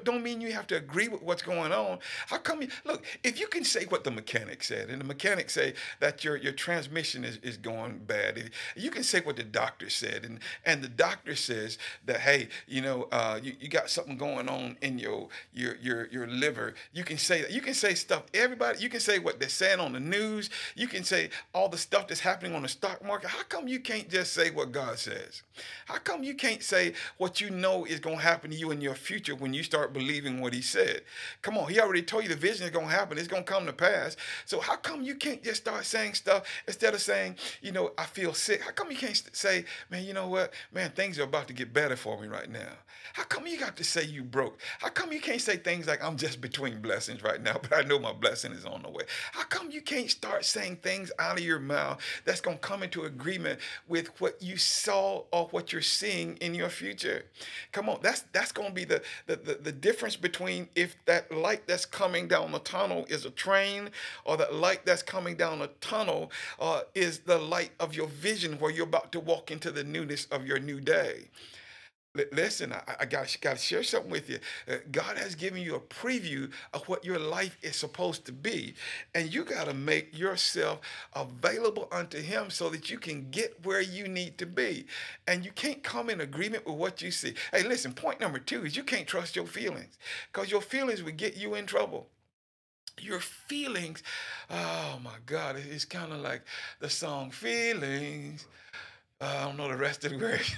Don't 0.04 0.22
mean 0.22 0.42
you 0.42 0.52
have 0.52 0.66
to 0.66 0.76
agree 0.76 1.08
with 1.08 1.22
what's 1.22 1.40
going 1.40 1.72
on. 1.72 1.98
How 2.26 2.36
come 2.36 2.60
you 2.60 2.68
look? 2.84 3.06
If 3.24 3.40
you 3.40 3.46
can 3.46 3.64
say 3.64 3.86
what 3.86 4.04
the 4.04 4.10
mechanic 4.10 4.62
said, 4.62 4.90
and 4.90 5.00
the 5.00 5.04
mechanic 5.04 5.48
say 5.48 5.72
that 6.00 6.22
your 6.22 6.36
your 6.36 6.52
transmission 6.52 7.24
is, 7.24 7.38
is 7.38 7.56
going 7.56 8.00
bad, 8.06 8.50
you 8.76 8.90
can 8.90 9.02
say 9.02 9.20
what 9.20 9.36
the 9.36 9.44
doctor 9.44 9.88
said, 9.88 10.24
and 10.24 10.40
and 10.66 10.82
the 10.82 10.88
doctor 10.88 11.34
says 11.34 11.78
that 12.04 12.20
hey, 12.20 12.48
you 12.66 12.82
know, 12.82 13.08
uh, 13.12 13.40
you, 13.42 13.54
you 13.60 13.68
got 13.68 13.88
something 13.88 14.18
going 14.18 14.46
on 14.46 14.76
in 14.82 14.98
your 14.98 15.28
your 15.54 15.76
your 15.76 16.06
your 16.08 16.26
liver. 16.26 16.74
You 16.92 17.02
can 17.02 17.16
say 17.16 17.40
that. 17.40 17.50
You 17.50 17.62
can 17.62 17.72
say 17.72 17.94
stuff. 17.94 18.24
Everybody, 18.34 18.80
you 18.80 18.90
can 18.90 19.00
say 19.00 19.18
what 19.18 19.40
they're 19.40 19.48
saying 19.48 19.80
on 19.80 19.94
the 19.94 20.00
news. 20.00 20.50
You 20.76 20.86
can 20.86 21.02
say 21.02 21.30
all 21.54 21.70
the 21.70 21.78
stuff 21.78 22.08
that's 22.08 22.20
happening 22.20 22.54
on 22.54 22.60
the 22.60 22.68
stock 22.68 23.02
market. 23.02 23.30
How 23.30 23.42
come 23.44 23.66
you 23.66 23.80
can't 23.80 24.10
just 24.10 24.34
say 24.34 24.50
what 24.50 24.70
God 24.70 24.98
says? 24.98 25.44
How 25.86 25.96
come 25.96 26.22
you 26.22 26.34
can't 26.34 26.62
say 26.62 26.92
what 27.16 27.40
you 27.40 27.48
know 27.48 27.86
is 27.86 28.00
going 28.00 28.18
to 28.18 28.22
happen 28.22 28.50
to 28.50 28.56
you 28.56 28.70
in 28.70 28.82
your 28.82 28.94
future 28.94 29.34
when 29.34 29.54
you 29.54 29.62
start 29.62 29.77
start 29.78 29.92
believing 29.92 30.40
what 30.40 30.52
he 30.52 30.60
said. 30.60 31.02
Come 31.40 31.56
on, 31.56 31.68
he 31.68 31.80
already 31.80 32.02
told 32.02 32.24
you 32.24 32.28
the 32.28 32.34
vision 32.34 32.64
is 32.64 32.72
going 32.72 32.88
to 32.88 32.92
happen. 32.92 33.16
It's 33.16 33.28
going 33.28 33.44
to 33.44 33.52
come 33.52 33.64
to 33.66 33.72
pass. 33.72 34.16
So 34.44 34.58
how 34.58 34.74
come 34.74 35.02
you 35.02 35.14
can't 35.14 35.42
just 35.42 35.62
start 35.62 35.84
saying 35.84 36.14
stuff 36.14 36.42
instead 36.66 36.94
of 36.94 37.00
saying, 37.00 37.36
you 37.62 37.70
know, 37.70 37.92
I 37.96 38.04
feel 38.04 38.34
sick? 38.34 38.60
How 38.62 38.72
come 38.72 38.90
you 38.90 38.96
can't 38.96 39.22
say, 39.32 39.64
man, 39.88 40.04
you 40.04 40.14
know 40.14 40.26
what? 40.26 40.52
Man, 40.72 40.90
things 40.90 41.16
are 41.20 41.22
about 41.22 41.46
to 41.46 41.54
get 41.54 41.72
better 41.72 41.94
for 41.94 42.20
me 42.20 42.26
right 42.26 42.50
now. 42.50 42.72
How 43.12 43.22
come 43.24 43.46
you 43.46 43.58
got 43.58 43.76
to 43.76 43.84
say 43.84 44.04
you 44.04 44.22
broke? 44.22 44.60
How 44.80 44.88
come 44.88 45.12
you 45.12 45.20
can't 45.20 45.40
say 45.40 45.56
things 45.56 45.86
like 45.86 46.02
I'm 46.02 46.16
just 46.16 46.40
between 46.40 46.80
blessings 46.80 47.22
right 47.22 47.40
now, 47.40 47.54
but 47.62 47.72
I 47.74 47.82
know 47.82 47.98
my 47.98 48.12
blessing 48.12 48.52
is 48.52 48.64
on 48.64 48.82
the 48.82 48.90
way? 48.90 49.04
How 49.32 49.44
come 49.44 49.70
you 49.70 49.80
can't 49.80 50.10
start 50.10 50.44
saying 50.44 50.76
things 50.76 51.10
out 51.18 51.38
of 51.38 51.44
your 51.44 51.58
mouth 51.58 52.00
that's 52.24 52.40
going 52.40 52.58
to 52.58 52.60
come 52.60 52.82
into 52.82 53.04
agreement 53.04 53.60
with 53.86 54.20
what 54.20 54.42
you 54.42 54.56
saw 54.56 55.24
or 55.32 55.46
what 55.52 55.72
you're 55.72 55.82
seeing 55.82 56.36
in 56.38 56.54
your 56.54 56.68
future? 56.68 57.24
Come 57.72 57.88
on, 57.88 58.00
that's 58.02 58.22
that's 58.32 58.52
going 58.52 58.68
to 58.68 58.74
be 58.74 58.84
the 58.84 59.02
the, 59.26 59.36
the 59.36 59.67
the 59.68 59.72
difference 59.72 60.16
between 60.16 60.66
if 60.74 60.96
that 61.04 61.30
light 61.30 61.66
that's 61.66 61.84
coming 61.84 62.26
down 62.26 62.52
the 62.52 62.58
tunnel 62.60 63.04
is 63.10 63.26
a 63.26 63.30
train 63.30 63.90
or 64.24 64.34
that 64.38 64.54
light 64.54 64.86
that's 64.86 65.02
coming 65.02 65.36
down 65.36 65.58
the 65.58 65.68
tunnel 65.82 66.32
uh, 66.58 66.80
is 66.94 67.18
the 67.18 67.36
light 67.36 67.72
of 67.78 67.94
your 67.94 68.06
vision 68.06 68.58
where 68.60 68.70
you're 68.70 68.86
about 68.86 69.12
to 69.12 69.20
walk 69.20 69.50
into 69.50 69.70
the 69.70 69.84
newness 69.84 70.24
of 70.30 70.46
your 70.46 70.58
new 70.58 70.80
day. 70.80 71.28
Listen, 72.32 72.72
I, 72.72 73.04
got 73.04 73.28
to 73.28 73.56
share 73.56 73.82
something 73.82 74.10
with 74.10 74.30
you. 74.30 74.38
Uh, 74.66 74.76
God 74.90 75.18
has 75.18 75.34
given 75.34 75.62
you 75.62 75.74
a 75.76 75.80
preview 75.80 76.50
of 76.72 76.88
what 76.88 77.04
your 77.04 77.18
life 77.18 77.56
is 77.62 77.76
supposed 77.76 78.24
to 78.26 78.32
be, 78.32 78.74
and 79.14 79.32
you 79.32 79.44
got 79.44 79.66
to 79.66 79.74
make 79.74 80.18
yourself 80.18 80.80
available 81.12 81.86
unto 81.92 82.20
Him 82.20 82.50
so 82.50 82.70
that 82.70 82.90
you 82.90 82.98
can 82.98 83.30
get 83.30 83.64
where 83.64 83.82
you 83.82 84.08
need 84.08 84.38
to 84.38 84.46
be. 84.46 84.86
And 85.28 85.44
you 85.44 85.52
can't 85.52 85.82
come 85.82 86.08
in 86.08 86.22
agreement 86.22 86.66
with 86.66 86.76
what 86.76 87.02
you 87.02 87.10
see. 87.10 87.34
Hey, 87.52 87.62
listen, 87.62 87.92
point 87.92 88.20
number 88.20 88.38
two 88.38 88.64
is 88.64 88.76
you 88.76 88.84
can't 88.84 89.06
trust 89.06 89.36
your 89.36 89.46
feelings 89.46 89.98
because 90.32 90.50
your 90.50 90.62
feelings 90.62 91.02
will 91.02 91.12
get 91.12 91.36
you 91.36 91.54
in 91.54 91.66
trouble 91.66 92.08
your 93.00 93.20
feelings 93.20 94.02
oh 94.50 94.98
my 95.04 95.14
god 95.24 95.54
it's 95.70 95.84
kind 95.84 96.12
of 96.12 96.18
like 96.18 96.42
the 96.80 96.90
song 96.90 97.30
feelings 97.30 98.44
I 99.20 99.44
don't 99.44 99.56
know 99.56 99.66
the 99.66 99.76
rest 99.76 100.04
of 100.04 100.12
the 100.12 100.18
words. 100.18 100.56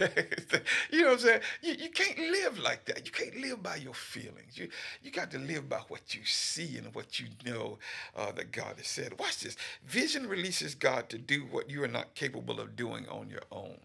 you 0.90 1.00
know 1.00 1.08
what 1.08 1.12
I'm 1.14 1.18
saying? 1.18 1.40
You, 1.62 1.74
you 1.74 1.88
can't 1.88 2.18
live 2.18 2.58
like 2.58 2.84
that. 2.86 3.06
You 3.06 3.12
can't 3.12 3.40
live 3.40 3.62
by 3.62 3.76
your 3.76 3.94
feelings. 3.94 4.58
You 4.58 4.68
you 5.02 5.10
got 5.10 5.30
to 5.30 5.38
live 5.38 5.68
by 5.68 5.80
what 5.88 6.14
you 6.14 6.20
see 6.24 6.76
and 6.76 6.94
what 6.94 7.18
you 7.18 7.26
know 7.46 7.78
uh, 8.14 8.32
that 8.32 8.52
God 8.52 8.74
has 8.76 8.86
said. 8.86 9.18
Watch 9.18 9.40
this. 9.40 9.56
Vision 9.86 10.28
releases 10.28 10.74
God 10.74 11.08
to 11.08 11.16
do 11.16 11.46
what 11.50 11.70
you 11.70 11.82
are 11.84 11.88
not 11.88 12.14
capable 12.14 12.60
of 12.60 12.76
doing 12.76 13.08
on 13.08 13.30
your 13.30 13.42
own. 13.50 13.78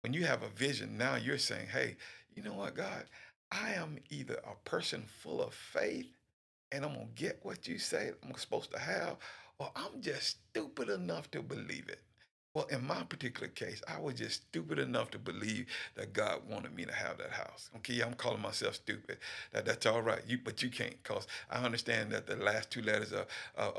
When 0.00 0.14
you 0.14 0.24
have 0.24 0.42
a 0.42 0.48
vision, 0.48 0.96
now 0.96 1.16
you're 1.16 1.36
saying, 1.38 1.66
hey, 1.70 1.96
you 2.34 2.42
know 2.42 2.54
what, 2.54 2.76
God? 2.76 3.04
I 3.52 3.72
am 3.72 3.98
either 4.10 4.40
a 4.44 4.68
person 4.68 5.04
full 5.06 5.42
of 5.42 5.52
faith 5.52 6.06
and 6.72 6.84
I'm 6.84 6.94
going 6.94 7.08
to 7.08 7.22
get 7.22 7.40
what 7.42 7.66
you 7.66 7.78
say 7.78 8.12
I'm 8.22 8.34
supposed 8.36 8.72
to 8.72 8.78
have, 8.78 9.16
or 9.58 9.70
I'm 9.74 10.00
just 10.00 10.38
stupid 10.50 10.88
enough 10.88 11.30
to 11.32 11.42
believe 11.42 11.88
it. 11.88 12.00
Well, 12.58 12.66
in 12.72 12.84
my 12.88 13.04
particular 13.04 13.46
case, 13.46 13.80
I 13.86 14.00
was 14.00 14.14
just 14.14 14.42
stupid 14.48 14.80
enough 14.80 15.12
to 15.12 15.18
believe 15.20 15.66
that 15.94 16.12
God 16.12 16.40
wanted 16.50 16.74
me 16.74 16.84
to 16.86 16.92
have 16.92 17.16
that 17.18 17.30
house. 17.30 17.70
Okay, 17.76 18.00
I'm 18.00 18.14
calling 18.14 18.42
myself 18.42 18.74
stupid. 18.74 19.18
That 19.52 19.64
that's 19.64 19.86
all 19.86 20.02
right. 20.02 20.22
You, 20.26 20.40
but 20.42 20.60
you 20.60 20.68
can't, 20.68 21.00
cause 21.04 21.28
I 21.48 21.64
understand 21.64 22.10
that 22.10 22.26
the 22.26 22.34
last 22.34 22.72
two 22.72 22.82
letters 22.82 23.12
of, 23.12 23.26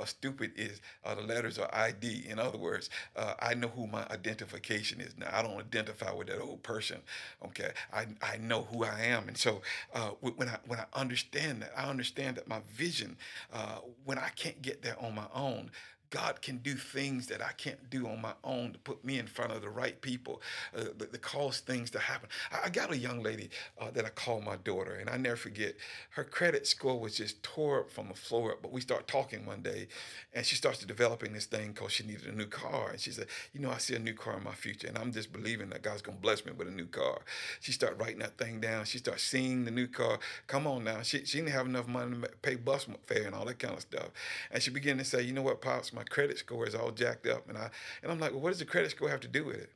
stupid 0.07 0.53
is 0.55 0.79
the 1.03 1.21
letters 1.21 1.59
are 1.59 1.69
ID. 1.75 2.27
In 2.29 2.39
other 2.39 2.57
words, 2.57 2.89
uh, 3.17 3.33
I 3.41 3.53
know 3.53 3.67
who 3.67 3.85
my 3.85 4.05
identification 4.11 5.01
is 5.01 5.17
now. 5.17 5.27
I 5.33 5.41
don't 5.41 5.59
identify 5.59 6.13
with 6.13 6.27
that 6.27 6.39
old 6.39 6.63
person. 6.63 6.99
Okay, 7.47 7.71
I 7.91 8.05
I 8.21 8.37
know 8.37 8.61
who 8.71 8.85
I 8.85 9.01
am, 9.07 9.27
and 9.27 9.37
so 9.37 9.61
uh, 9.93 10.11
when 10.21 10.47
I 10.47 10.57
when 10.67 10.79
I 10.79 10.85
understand 10.93 11.63
that, 11.63 11.73
I 11.75 11.89
understand 11.89 12.37
that 12.37 12.47
my 12.47 12.61
vision, 12.71 13.17
uh, 13.51 13.79
when 14.05 14.17
I 14.17 14.29
can't 14.37 14.61
get 14.61 14.81
there 14.81 14.95
on 15.01 15.15
my 15.15 15.27
own, 15.33 15.69
God 16.09 16.41
can 16.41 16.57
do 16.57 16.73
things 16.75 17.27
that 17.27 17.41
I 17.41 17.51
can't 17.57 17.89
do 17.89 18.07
on 18.07 18.21
my 18.21 18.33
own 18.43 18.73
to 18.73 18.79
put 18.79 19.03
me 19.05 19.19
in 19.19 19.27
front 19.27 19.51
of 19.51 19.61
the 19.61 19.69
right 19.69 19.99
people, 20.01 20.41
uh, 20.75 20.85
that, 20.97 21.21
cause 21.21 21.59
things 21.59 21.91
to 21.91 21.99
happen. 21.99 22.29
I, 22.51 22.65
I 22.65 22.69
got 22.69 22.91
a 22.91 22.97
young 22.97 23.21
lady 23.21 23.49
uh, 23.79 23.91
that 23.91 24.05
I 24.05 24.09
call 24.09 24.41
my 24.41 24.55
daughter, 24.57 24.95
and 24.95 25.09
I 25.09 25.17
never 25.17 25.35
forget. 25.35 25.75
Her 26.11 26.23
credit 26.23 26.65
score 26.65 26.99
was 26.99 27.15
just 27.15 27.43
tore 27.43 27.81
up 27.81 27.91
from 27.91 28.07
the 28.07 28.15
floor 28.15 28.53
up. 28.53 28.61
But 28.61 28.71
we 28.71 28.81
start 28.81 29.07
talking 29.07 29.45
one 29.45 29.61
day, 29.61 29.87
and 30.33 30.45
she 30.45 30.55
starts 30.55 30.83
developing 30.83 31.33
this 31.33 31.45
thing 31.45 31.73
because 31.73 31.91
she 31.91 32.03
needed 32.05 32.25
a 32.27 32.35
new 32.35 32.47
car. 32.47 32.89
And 32.91 32.99
she 32.99 33.11
said, 33.11 33.27
"You 33.53 33.59
know, 33.59 33.69
I 33.69 33.77
see 33.77 33.95
a 33.95 33.99
new 33.99 34.13
car 34.13 34.37
in 34.37 34.43
my 34.43 34.55
future, 34.55 34.87
and 34.87 34.97
I'm 34.97 35.11
just 35.11 35.31
believing 35.31 35.69
that 35.69 35.83
God's 35.83 36.01
gonna 36.01 36.17
bless 36.17 36.45
me 36.45 36.51
with 36.53 36.67
a 36.67 36.71
new 36.71 36.87
car." 36.87 37.21
She 37.59 37.71
started 37.71 37.99
writing 37.99 38.19
that 38.19 38.37
thing 38.37 38.59
down. 38.59 38.85
She 38.85 38.97
started 38.97 39.21
seeing 39.21 39.65
the 39.65 39.71
new 39.71 39.87
car. 39.87 40.19
Come 40.47 40.65
on 40.65 40.83
now, 40.83 41.01
she 41.03 41.23
she 41.25 41.37
didn't 41.37 41.51
have 41.51 41.67
enough 41.67 41.87
money 41.87 42.19
to 42.19 42.29
pay 42.41 42.55
bus 42.55 42.87
fare 43.05 43.25
and 43.27 43.35
all 43.35 43.45
that 43.45 43.59
kind 43.59 43.75
of 43.75 43.81
stuff, 43.81 44.09
and 44.49 44.63
she 44.63 44.71
began 44.71 44.97
to 44.97 45.05
say, 45.05 45.21
"You 45.21 45.33
know 45.33 45.43
what, 45.43 45.61
pops." 45.61 45.93
My 45.99 46.05
credit 46.05 46.37
score 46.37 46.65
is 46.65 46.75
all 46.75 46.91
jacked 46.91 47.27
up. 47.27 47.49
And 47.49 47.57
I 47.57 47.69
and 48.01 48.11
I'm 48.11 48.19
like, 48.19 48.31
well, 48.31 48.39
what 48.39 48.51
does 48.51 48.59
the 48.59 48.65
credit 48.65 48.91
score 48.91 49.09
have 49.09 49.19
to 49.19 49.27
do 49.27 49.43
with 49.43 49.57
it? 49.57 49.69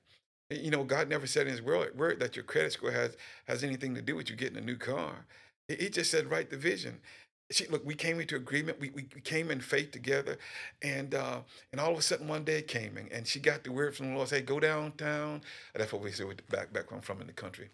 You 0.49 0.71
know, 0.71 0.83
God 0.83 1.09
never 1.09 1.27
said 1.27 1.47
in 1.47 1.51
His 1.51 1.62
word, 1.62 1.97
word 1.97 2.19
that 2.21 2.38
your 2.38 2.45
credit 2.45 2.71
score 2.71 2.91
has 2.91 3.17
has 3.45 3.63
anything 3.63 3.93
to 3.95 4.01
do 4.01 4.15
with 4.15 4.29
you 4.29 4.38
getting 4.38 4.57
a 4.57 4.62
new 4.62 4.77
car. 4.77 5.25
He 5.67 5.89
just 5.89 6.12
said, 6.12 6.31
write 6.31 6.49
the 6.49 6.57
vision. 6.57 6.99
She, 7.51 7.67
look, 7.67 7.86
we 7.86 7.93
came 7.93 8.19
into 8.19 8.36
agreement. 8.36 8.79
We, 8.79 8.89
we, 8.89 9.03
came 9.03 9.51
in 9.51 9.59
faith 9.59 9.91
together, 9.91 10.38
and 10.81 11.13
uh, 11.13 11.39
and 11.71 11.81
all 11.81 11.91
of 11.91 11.97
a 11.97 12.01
sudden 12.01 12.27
one 12.27 12.45
day 12.45 12.62
came, 12.62 12.95
and, 12.97 13.12
and 13.12 13.27
she 13.27 13.39
got 13.39 13.63
the 13.63 13.71
word 13.71 13.95
from 13.95 14.09
the 14.09 14.15
Lord, 14.15 14.29
say, 14.29 14.41
go 14.41 14.59
downtown. 14.59 15.41
That's 15.75 15.91
what 15.91 16.01
we 16.01 16.12
said 16.12 16.41
back 16.49 16.71
back 16.71 16.89
when 16.89 16.99
I'm 16.99 17.03
from 17.03 17.19
in 17.19 17.27
the 17.27 17.33
country. 17.33 17.69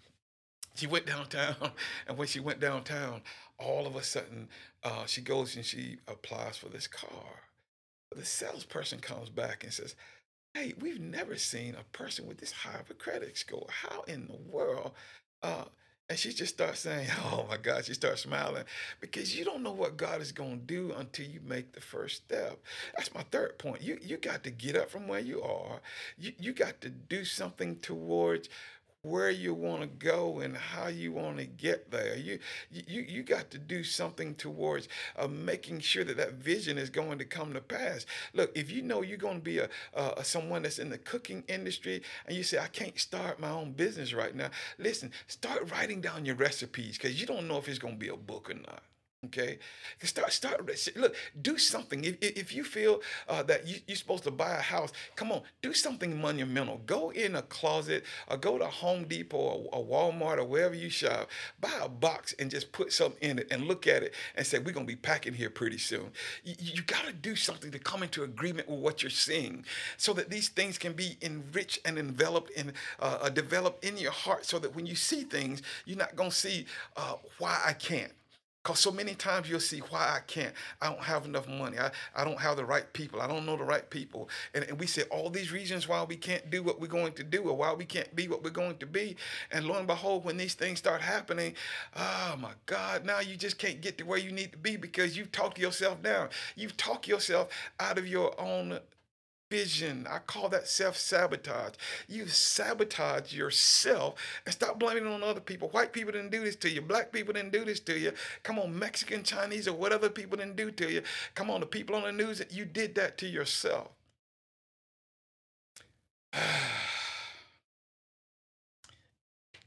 She 0.74 0.88
went 0.88 1.06
downtown, 1.14 1.72
and 2.08 2.18
when 2.18 2.28
she 2.28 2.40
went 2.40 2.60
downtown, 2.60 3.22
all 3.60 3.86
of 3.86 3.96
a 3.96 4.04
sudden 4.04 4.50
uh, 4.84 5.06
she 5.06 5.22
goes 5.22 5.56
and 5.56 5.64
she 5.64 5.98
applies 6.08 6.58
for 6.58 6.68
this 6.70 6.88
car 6.88 7.49
the 8.20 8.26
salesperson 8.26 9.00
comes 9.00 9.30
back 9.30 9.64
and 9.64 9.74
says, 9.74 9.96
Hey, 10.54 10.74
we've 10.80 11.00
never 11.00 11.38
seen 11.38 11.76
a 11.76 11.98
person 11.98 12.28
with 12.28 12.40
this 12.40 12.52
high 12.52 12.80
of 12.80 12.90
a 12.90 12.94
credit 12.94 13.38
score. 13.38 13.68
How 13.70 14.02
in 14.04 14.28
the 14.28 14.52
world? 14.52 14.92
Uh, 15.44 15.66
and 16.10 16.18
she 16.18 16.34
just 16.34 16.56
starts 16.56 16.82
saying, 16.82 17.08
Oh 17.26 17.46
my 17.50 17.58
God, 17.58 17.86
she 17.86 17.94
starts 17.94 18.24
smiling 18.24 18.66
because 19.00 19.38
you 19.38 19.46
don't 19.46 19.64
know 19.64 19.72
what 19.72 19.98
God 19.98 20.22
is 20.22 20.32
going 20.32 20.60
to 20.60 20.66
do 20.66 20.94
until 20.98 21.28
you 21.28 21.40
make 21.46 21.72
the 21.74 21.82
first 21.82 22.18
step. 22.18 22.60
That's 22.98 23.14
my 23.14 23.24
third 23.32 23.58
point. 23.60 23.82
You, 23.82 23.98
you 24.02 24.18
got 24.18 24.44
to 24.44 24.52
get 24.52 24.76
up 24.76 24.90
from 24.90 25.08
where 25.08 25.20
you 25.20 25.42
are, 25.42 25.80
you, 26.18 26.34
you 26.40 26.54
got 26.54 26.82
to 26.82 26.90
do 26.90 27.24
something 27.24 27.78
towards 27.78 28.50
where 29.04 29.30
you 29.30 29.54
want 29.54 29.82
to 29.82 29.88
go 29.88 30.40
and 30.40 30.58
how 30.58 30.88
you 30.88 31.14
want 31.14 31.38
to 31.38 31.46
get 31.46 31.90
there. 31.90 32.18
You 32.18 32.40
you 32.70 33.02
you 33.02 33.24
got 33.24 33.50
to 33.52 33.58
do 33.58 33.84
something 33.84 34.36
towards 34.36 34.90
uh, 35.18 35.28
making 35.28 35.80
sure 35.80 36.04
that 36.04 36.18
that 36.18 36.34
vision 36.34 36.78
is 36.78 36.90
going 36.90 37.18
to 37.20 37.26
come 37.26 37.54
to 37.54 37.62
pass. 37.62 38.06
Look, 38.34 38.52
if 38.58 38.70
you 38.70 38.82
know 38.82 39.02
you're 39.02 39.18
going 39.18 39.38
to 39.38 39.44
be 39.44 39.60
a, 39.60 39.70
a 39.94 40.24
someone 40.24 40.64
that's 40.64 40.80
in 40.80 40.90
the 40.90 40.98
cooking 40.98 41.44
industry 41.48 42.02
and 42.28 42.36
you 42.36 42.44
say 42.44 42.60
I 42.60 42.68
can't 42.68 43.00
start 43.00 43.40
my 43.40 43.50
own 43.50 43.72
business 43.72 44.14
right 44.14 44.36
now, 44.36 44.50
listen, 44.78 45.12
start 45.28 45.72
writing 45.72 46.02
down 46.02 46.26
your 46.26 46.36
recipes 46.36 46.98
because 46.98 47.20
you 47.20 47.26
don't 47.26 47.48
know 47.48 47.58
if 47.58 47.70
it's 47.70 47.80
going 47.80 47.94
to 47.94 48.00
be 48.00 48.10
a 48.10 48.18
book 48.18 48.50
or 48.50 48.56
not. 48.56 48.84
Okay, 49.26 49.60
start 50.02 50.32
start 50.32 50.66
look. 50.96 51.14
Do 51.42 51.58
something. 51.58 52.06
If, 52.06 52.16
if 52.22 52.56
you 52.56 52.64
feel 52.64 53.02
uh, 53.28 53.44
that 53.44 53.68
you, 53.68 53.76
you're 53.86 53.98
supposed 53.98 54.24
to 54.24 54.32
buy 54.32 54.52
a 54.52 54.62
house, 54.62 54.94
come 55.18 55.34
on, 55.34 55.42
do 55.62 55.74
something 55.74 56.22
monumental. 56.22 56.78
Go 56.86 57.10
in 57.10 57.36
a 57.36 57.42
closet, 57.42 58.06
or 58.30 58.38
go 58.38 58.58
to 58.58 58.66
Home 58.66 59.04
Depot 59.04 59.38
or, 59.38 59.68
or 59.74 59.86
Walmart 59.86 60.38
or 60.38 60.46
wherever 60.46 60.74
you 60.74 60.90
shop. 60.90 61.28
Buy 61.60 61.74
a 61.82 61.90
box 61.90 62.34
and 62.40 62.50
just 62.50 62.72
put 62.72 62.94
something 62.94 63.30
in 63.30 63.40
it 63.40 63.48
and 63.52 63.68
look 63.68 63.88
at 63.88 64.04
it 64.04 64.14
and 64.36 64.48
say, 64.48 64.58
"We're 64.58 64.72
gonna 64.72 64.86
be 64.86 64.96
packing 64.96 65.34
here 65.34 65.50
pretty 65.50 65.80
soon." 65.80 66.12
You, 66.46 66.56
you 66.58 66.82
got 66.84 67.04
to 67.04 67.12
do 67.12 67.36
something 67.36 67.72
to 67.72 67.80
come 67.80 68.04
into 68.04 68.24
agreement 68.24 68.70
with 68.70 68.80
what 68.80 69.04
you're 69.04 69.10
seeing, 69.10 69.66
so 69.98 70.14
that 70.14 70.30
these 70.30 70.48
things 70.48 70.78
can 70.78 70.94
be 70.94 71.18
enriched 71.22 71.80
and 71.84 72.00
enveloped 72.00 72.52
and 72.56 72.72
uh, 73.02 73.20
uh, 73.24 73.30
developed 73.30 73.84
in 73.84 73.98
your 73.98 74.14
heart, 74.14 74.46
so 74.46 74.60
that 74.60 74.74
when 74.74 74.86
you 74.86 74.96
see 74.96 75.24
things, 75.24 75.62
you're 75.86 75.98
not 75.98 76.16
gonna 76.16 76.32
see 76.32 76.66
uh, 76.96 77.16
why 77.38 77.62
I 77.66 77.74
can't. 77.74 78.14
Because 78.62 78.80
so 78.80 78.92
many 78.92 79.16
times 79.16 79.50
you'll 79.50 79.62
see 79.62 79.80
why 79.80 80.16
I 80.18 80.20
can't. 80.28 80.54
I 80.82 80.90
don't 80.90 81.04
have 81.04 81.26
enough 81.26 81.48
money. 81.48 81.78
I, 81.80 81.92
I 82.14 82.26
don't 82.26 82.40
have 82.40 82.58
the 82.58 82.66
right 82.66 82.92
people. 82.92 83.22
I 83.22 83.28
don't 83.28 83.46
know 83.46 83.56
the 83.56 83.64
right 83.64 83.90
people. 83.90 84.30
And, 84.54 84.66
and 84.66 84.78
we 84.78 84.86
say 84.86 85.04
all 85.04 85.30
these 85.30 85.52
reasons 85.52 85.88
why 85.88 86.04
we 86.04 86.18
can't 86.18 86.50
do 86.50 86.62
what 86.62 86.80
we're 86.80 86.88
going 86.88 87.14
to 87.14 87.24
do 87.24 87.44
or 87.44 87.56
why 87.56 87.74
we 87.74 87.86
can't 87.86 88.14
be 88.16 88.28
what 88.28 88.44
we're 88.44 88.50
going 88.50 88.78
to 88.78 88.86
be. 88.86 89.16
And 89.52 89.66
lo 89.66 89.76
and 89.76 89.88
behold, 89.88 90.26
when 90.26 90.36
these 90.36 90.56
things 90.56 90.80
start 90.80 91.00
happening, 91.02 91.56
oh 91.96 92.36
my 92.38 92.52
God, 92.66 93.06
now 93.06 93.22
you 93.22 93.38
just 93.38 93.58
can't 93.58 93.80
get 93.80 93.98
to 94.00 94.04
where 94.04 94.20
you 94.20 94.32
need 94.32 94.52
to 94.52 94.58
be 94.58 94.76
because 94.76 95.16
you've 95.16 95.32
talked 95.32 95.58
yourself 95.58 96.02
down. 96.04 96.30
You've 96.58 96.76
talked 96.76 97.08
yourself 97.08 97.50
out 97.80 97.98
of 97.98 98.08
your 98.08 98.40
own 98.40 98.80
vision. 99.50 100.08
I 100.10 100.20
call 100.20 100.50
that 100.50 100.68
self 100.68 100.98
sabotage. 100.98 101.74
You 102.08 102.28
sabotage 102.28 103.34
yourself 103.34 104.16
and 104.46 104.54
stop 104.54 104.80
blaming 104.80 105.08
on 105.08 105.24
other 105.24 105.42
people. 105.42 105.70
White 105.70 105.94
people 105.94 106.12
didn't 106.12 106.32
do 106.32 106.44
this 106.44 106.56
to 106.58 106.70
you. 106.70 106.82
Black 106.82 107.12
people 107.12 107.34
didn't 107.34 107.52
do 107.52 107.66
this 107.66 107.80
to 107.82 107.98
you. 107.98 108.14
Come 108.44 108.60
on, 108.60 108.78
Mexican, 108.78 109.24
Chinese, 109.24 109.68
or 109.68 109.74
whatever 109.74 110.10
people 110.10 110.38
didn't 110.38 110.56
do 110.56 110.72
to 110.72 110.92
you. 110.92 111.02
Come 111.36 111.50
on, 111.50 111.62
the 111.62 111.66
people 111.66 111.96
on 111.96 112.04
the 112.04 112.12
news, 112.12 112.42
you 112.50 112.66
did 112.66 112.96
that 112.96 113.18
to 113.20 113.28
yourself. 113.28 113.90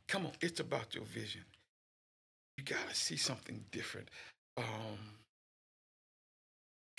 Come 0.08 0.26
on, 0.26 0.32
it's 0.40 0.60
about 0.60 0.94
your 0.94 1.04
vision. 1.04 1.42
You 2.58 2.64
got 2.64 2.88
to 2.88 2.94
see 2.94 3.16
something 3.16 3.64
different. 3.72 4.08
Um, 4.58 4.98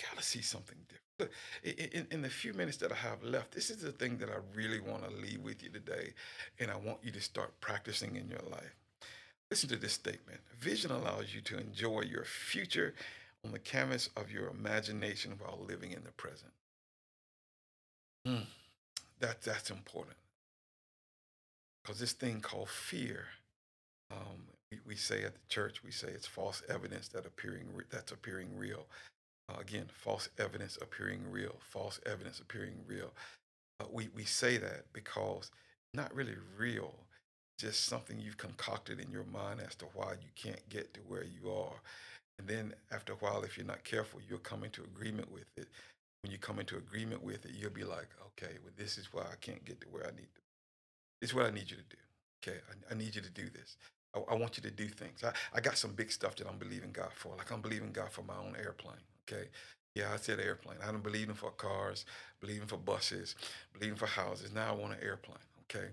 got 0.02 0.18
to 0.18 0.24
see 0.24 0.42
something 0.42 0.78
different. 0.88 1.03
In, 1.62 2.06
in, 2.10 2.22
the 2.22 2.28
few 2.28 2.52
minutes 2.54 2.76
that 2.78 2.90
I 2.90 2.96
have 2.96 3.22
left, 3.22 3.52
this 3.52 3.70
is 3.70 3.78
the 3.78 3.92
thing 3.92 4.18
that 4.18 4.28
I 4.28 4.38
really 4.52 4.80
want 4.80 5.08
to 5.08 5.14
leave 5.14 5.40
with 5.40 5.62
you 5.62 5.70
today, 5.70 6.12
and 6.58 6.70
I 6.70 6.76
want 6.76 6.98
you 7.02 7.12
to 7.12 7.20
start 7.20 7.58
practicing 7.60 8.16
in 8.16 8.28
your 8.28 8.42
life. 8.50 8.74
Listen 9.50 9.68
to 9.68 9.76
this 9.76 9.92
statement 9.92 10.40
Vision 10.58 10.90
allows 10.90 11.34
you 11.34 11.40
to 11.42 11.58
enjoy 11.58 12.00
your 12.02 12.24
future 12.24 12.94
on 13.44 13.52
the 13.52 13.58
canvas 13.58 14.10
of 14.16 14.30
your 14.30 14.48
imagination 14.48 15.34
while 15.38 15.64
living 15.68 15.92
in 15.92 16.02
the 16.02 16.10
present. 16.12 16.52
Mm, 18.26 18.46
that, 19.20 19.42
that's 19.42 19.70
important. 19.70 20.16
Because 21.82 22.00
this 22.00 22.12
thing 22.12 22.40
called 22.40 22.70
fear, 22.70 23.26
um, 24.10 24.48
we, 24.72 24.78
we, 24.86 24.96
say 24.96 25.22
at 25.22 25.34
the 25.34 25.46
church, 25.48 25.84
we 25.84 25.90
say 25.90 26.08
it's 26.08 26.26
false 26.26 26.62
evidence 26.68 27.08
that 27.08 27.26
appearing 27.26 27.68
that's 27.90 28.12
appearing 28.12 28.48
real. 28.56 28.86
Uh, 29.48 29.60
again, 29.60 29.86
false 29.92 30.28
evidence 30.38 30.78
appearing 30.80 31.20
real, 31.30 31.56
false 31.60 32.00
evidence 32.06 32.40
appearing 32.40 32.76
real. 32.86 33.12
Uh, 33.80 33.84
we, 33.92 34.08
we 34.14 34.24
say 34.24 34.56
that 34.56 34.84
because 34.92 35.50
not 35.92 36.14
really 36.14 36.36
real, 36.56 36.94
just 37.58 37.84
something 37.84 38.18
you've 38.18 38.38
concocted 38.38 39.00
in 39.00 39.10
your 39.10 39.24
mind 39.24 39.60
as 39.60 39.74
to 39.76 39.86
why 39.94 40.12
you 40.12 40.30
can't 40.34 40.66
get 40.68 40.94
to 40.94 41.00
where 41.00 41.24
you 41.24 41.50
are. 41.50 41.80
And 42.38 42.48
then 42.48 42.74
after 42.90 43.12
a 43.12 43.16
while, 43.16 43.42
if 43.42 43.56
you're 43.56 43.66
not 43.66 43.84
careful, 43.84 44.20
you'll 44.28 44.38
come 44.38 44.64
into 44.64 44.82
agreement 44.82 45.30
with 45.30 45.46
it. 45.56 45.68
When 46.22 46.32
you 46.32 46.38
come 46.38 46.58
into 46.58 46.76
agreement 46.76 47.22
with 47.22 47.44
it, 47.44 47.52
you'll 47.54 47.70
be 47.70 47.84
like, 47.84 48.08
okay, 48.28 48.54
well, 48.62 48.72
this 48.76 48.98
is 48.98 49.12
why 49.12 49.22
I 49.22 49.36
can't 49.40 49.64
get 49.64 49.80
to 49.82 49.86
where 49.88 50.04
I 50.04 50.10
need 50.10 50.32
to. 50.34 50.40
This 51.20 51.30
is 51.30 51.34
what 51.34 51.46
I 51.46 51.50
need 51.50 51.70
you 51.70 51.76
to 51.76 51.82
do. 51.82 51.96
Okay, 52.42 52.58
I, 52.68 52.94
I 52.94 52.96
need 52.96 53.14
you 53.14 53.20
to 53.20 53.30
do 53.30 53.48
this. 53.50 53.76
I, 54.14 54.20
I, 54.32 54.34
want 54.34 54.56
you 54.56 54.62
to 54.62 54.70
do 54.70 54.88
things. 54.88 55.22
I, 55.22 55.32
I 55.54 55.60
got 55.60 55.76
some 55.76 55.92
big 55.92 56.10
stuff 56.10 56.34
that 56.36 56.48
I'm 56.48 56.58
believing 56.58 56.92
God 56.92 57.10
for. 57.14 57.36
Like 57.36 57.52
I'm 57.52 57.60
believing 57.60 57.92
God 57.92 58.10
for 58.10 58.22
my 58.22 58.36
own 58.36 58.56
airplane. 58.58 58.96
Okay. 59.28 59.48
Yeah, 59.94 60.12
I 60.12 60.16
said 60.16 60.40
airplane. 60.40 60.78
I 60.82 60.90
don't 60.90 61.02
believe 61.02 61.28
in 61.28 61.34
for 61.34 61.50
cars, 61.52 62.04
believing 62.40 62.66
for 62.66 62.76
buses, 62.76 63.36
believing 63.72 63.96
for 63.96 64.06
houses. 64.06 64.52
Now 64.52 64.70
I 64.70 64.72
want 64.72 64.94
an 64.94 64.98
airplane. 65.02 65.38
Okay. 65.70 65.86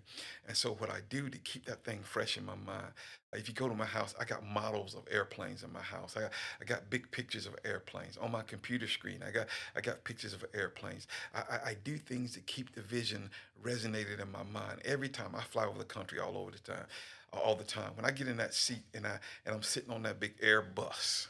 And 0.48 0.58
so 0.58 0.74
what 0.74 0.90
I 0.90 1.00
do 1.10 1.30
to 1.30 1.38
keep 1.40 1.66
that 1.66 1.84
thing 1.84 2.00
fresh 2.04 2.38
in 2.38 2.46
my 2.46 2.56
mind, 2.56 2.88
if 3.34 3.48
you 3.48 3.54
go 3.54 3.70
to 3.70 3.76
my 3.76 3.86
house, 3.86 4.14
I 4.20 4.26
got 4.26 4.46
models 4.46 4.96
of 4.96 5.04
airplanes 5.10 5.64
in 5.64 5.72
my 5.72 5.82
house. 5.82 6.18
I 6.18 6.22
got, 6.22 6.32
I 6.62 6.66
got 6.66 6.90
big 6.90 7.10
pictures 7.12 7.46
of 7.46 7.56
airplanes 7.64 8.18
on 8.18 8.32
my 8.32 8.42
computer 8.42 8.88
screen. 8.88 9.24
I 9.26 9.32
got 9.32 9.48
I 9.76 9.82
got 9.82 10.04
pictures 10.04 10.34
of 10.34 10.44
airplanes. 10.54 11.08
I, 11.34 11.40
I, 11.40 11.70
I 11.70 11.78
do 11.84 11.98
things 11.98 12.34
to 12.34 12.42
keep 12.42 12.76
the 12.76 12.82
vision 12.82 13.30
resonated 13.64 14.22
in 14.22 14.32
my 14.32 14.44
mind 14.44 14.82
every 14.84 15.10
time 15.10 15.34
I 15.36 15.42
fly 15.42 15.66
over 15.66 15.78
the 15.78 15.86
country, 15.86 16.20
all 16.20 16.38
over 16.38 16.52
the 16.52 16.60
time, 16.60 16.86
all 17.32 17.56
the 17.56 17.64
time. 17.64 17.92
When 17.96 18.06
I 18.06 18.12
get 18.12 18.28
in 18.28 18.38
that 18.38 18.54
seat 18.54 18.84
and 18.94 19.08
I 19.08 19.20
and 19.46 19.56
I'm 19.56 19.64
sitting 19.64 19.92
on 19.92 20.04
that 20.04 20.20
big 20.20 20.38
Airbus 20.42 21.28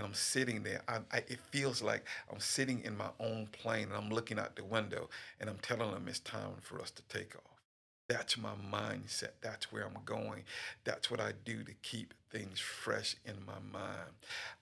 and 0.00 0.08
I'm 0.08 0.14
sitting 0.14 0.62
there. 0.62 0.80
I, 0.88 1.00
I, 1.12 1.18
it 1.18 1.38
feels 1.50 1.82
like 1.82 2.06
I'm 2.32 2.40
sitting 2.40 2.80
in 2.84 2.96
my 2.96 3.10
own 3.20 3.48
plane 3.52 3.84
and 3.84 3.92
I'm 3.92 4.08
looking 4.08 4.38
out 4.38 4.56
the 4.56 4.64
window 4.64 5.10
and 5.38 5.50
I'm 5.50 5.58
telling 5.58 5.90
them 5.90 6.06
it's 6.08 6.20
time 6.20 6.54
for 6.62 6.80
us 6.80 6.90
to 6.92 7.02
take 7.02 7.36
off. 7.36 7.42
That's 8.08 8.38
my 8.38 8.54
mindset. 8.72 9.32
That's 9.42 9.70
where 9.70 9.84
I'm 9.84 9.98
going. 10.06 10.44
That's 10.84 11.10
what 11.10 11.20
I 11.20 11.32
do 11.44 11.62
to 11.62 11.72
keep 11.82 12.14
things 12.30 12.58
fresh 12.58 13.14
in 13.26 13.34
my 13.46 13.58
mind. 13.70 14.10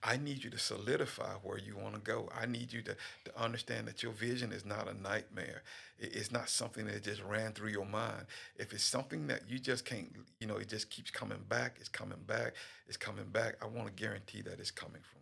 I 0.03 0.17
need 0.17 0.43
you 0.43 0.49
to 0.49 0.59
solidify 0.59 1.35
where 1.41 1.57
you 1.57 1.77
want 1.77 1.95
to 1.95 2.01
go. 2.01 2.29
I 2.37 2.45
need 2.45 2.73
you 2.73 2.81
to, 2.81 2.95
to 3.25 3.41
understand 3.41 3.87
that 3.87 4.03
your 4.03 4.11
vision 4.11 4.51
is 4.51 4.65
not 4.65 4.89
a 4.89 5.01
nightmare. 5.01 5.63
It's 5.99 6.31
not 6.31 6.49
something 6.49 6.85
that 6.87 7.03
just 7.03 7.23
ran 7.23 7.53
through 7.53 7.69
your 7.69 7.85
mind. 7.85 8.25
If 8.57 8.73
it's 8.73 8.83
something 8.83 9.27
that 9.27 9.43
you 9.49 9.57
just 9.57 9.85
can't, 9.85 10.11
you 10.41 10.47
know, 10.47 10.57
it 10.57 10.67
just 10.67 10.89
keeps 10.89 11.11
coming 11.11 11.39
back, 11.47 11.77
it's 11.79 11.89
coming 11.89 12.19
back, 12.27 12.53
it's 12.87 12.97
coming 12.97 13.29
back, 13.31 13.55
I 13.61 13.67
want 13.67 13.87
to 13.87 13.93
guarantee 13.93 14.41
that 14.41 14.59
it's 14.59 14.71
coming 14.71 15.01
from 15.01 15.18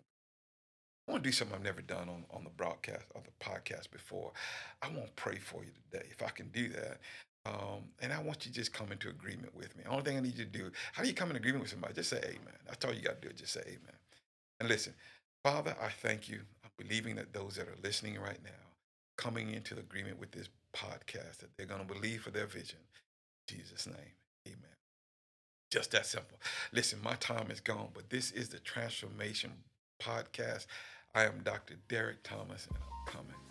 I 1.07 1.11
want 1.11 1.23
to 1.23 1.29
do 1.29 1.33
something 1.33 1.55
I've 1.55 1.63
never 1.63 1.81
done 1.81 2.09
on, 2.09 2.25
on 2.31 2.43
the 2.43 2.49
broadcast 2.49 3.05
or 3.15 3.21
the 3.23 3.45
podcast 3.45 3.91
before. 3.91 4.31
I 4.81 4.87
want 4.87 5.05
to 5.07 5.13
pray 5.13 5.37
for 5.37 5.63
you 5.63 5.71
today 5.89 6.05
if 6.11 6.21
I 6.21 6.29
can 6.29 6.49
do 6.49 6.69
that. 6.69 6.99
Um, 7.45 7.83
and 8.01 8.11
I 8.11 8.21
want 8.21 8.45
you 8.45 8.51
to 8.51 8.57
just 8.57 8.73
come 8.73 8.91
into 8.91 9.07
agreement 9.07 9.55
with 9.55 9.75
me. 9.77 9.83
The 9.85 9.89
only 9.89 10.03
thing 10.03 10.17
I 10.17 10.19
need 10.19 10.37
you 10.37 10.43
to 10.43 10.51
do, 10.51 10.69
how 10.91 11.03
do 11.03 11.07
you 11.07 11.15
come 11.15 11.29
in 11.29 11.37
agreement 11.37 11.61
with 11.61 11.71
somebody? 11.71 11.93
Just 11.93 12.09
say 12.09 12.17
amen. 12.17 12.57
That's 12.65 12.83
all 12.83 12.93
you 12.93 13.01
got 13.01 13.21
to 13.21 13.27
do. 13.29 13.33
Just 13.33 13.53
say 13.53 13.61
amen. 13.61 13.95
And 14.59 14.67
listen, 14.67 14.93
Father, 15.45 15.75
I 15.81 15.87
thank 15.87 16.27
you. 16.27 16.41
I'm 16.65 16.71
believing 16.77 17.15
that 17.15 17.31
those 17.31 17.55
that 17.55 17.69
are 17.69 17.77
listening 17.81 18.19
right 18.19 18.39
now, 18.43 18.51
coming 19.17 19.51
into 19.51 19.79
agreement 19.79 20.19
with 20.19 20.31
this 20.31 20.49
podcast, 20.75 21.37
that 21.37 21.49
they're 21.57 21.67
going 21.67 21.87
to 21.87 21.93
believe 21.93 22.21
for 22.21 22.31
their 22.31 22.47
vision. 22.47 22.79
In 23.47 23.57
Jesus' 23.57 23.87
name, 23.87 24.13
amen. 24.45 24.75
Just 25.71 25.91
that 25.91 26.05
simple. 26.05 26.37
Listen, 26.73 26.99
my 27.01 27.15
time 27.15 27.49
is 27.49 27.61
gone, 27.61 27.89
but 27.93 28.09
this 28.09 28.31
is 28.31 28.49
the 28.49 28.59
Transformation 28.59 29.51
Podcast. 30.01 30.65
I 31.15 31.23
am 31.23 31.41
Dr. 31.43 31.75
Derek 31.87 32.23
Thomas, 32.23 32.67
and 32.67 32.77
I'm 32.77 33.13
coming. 33.13 33.46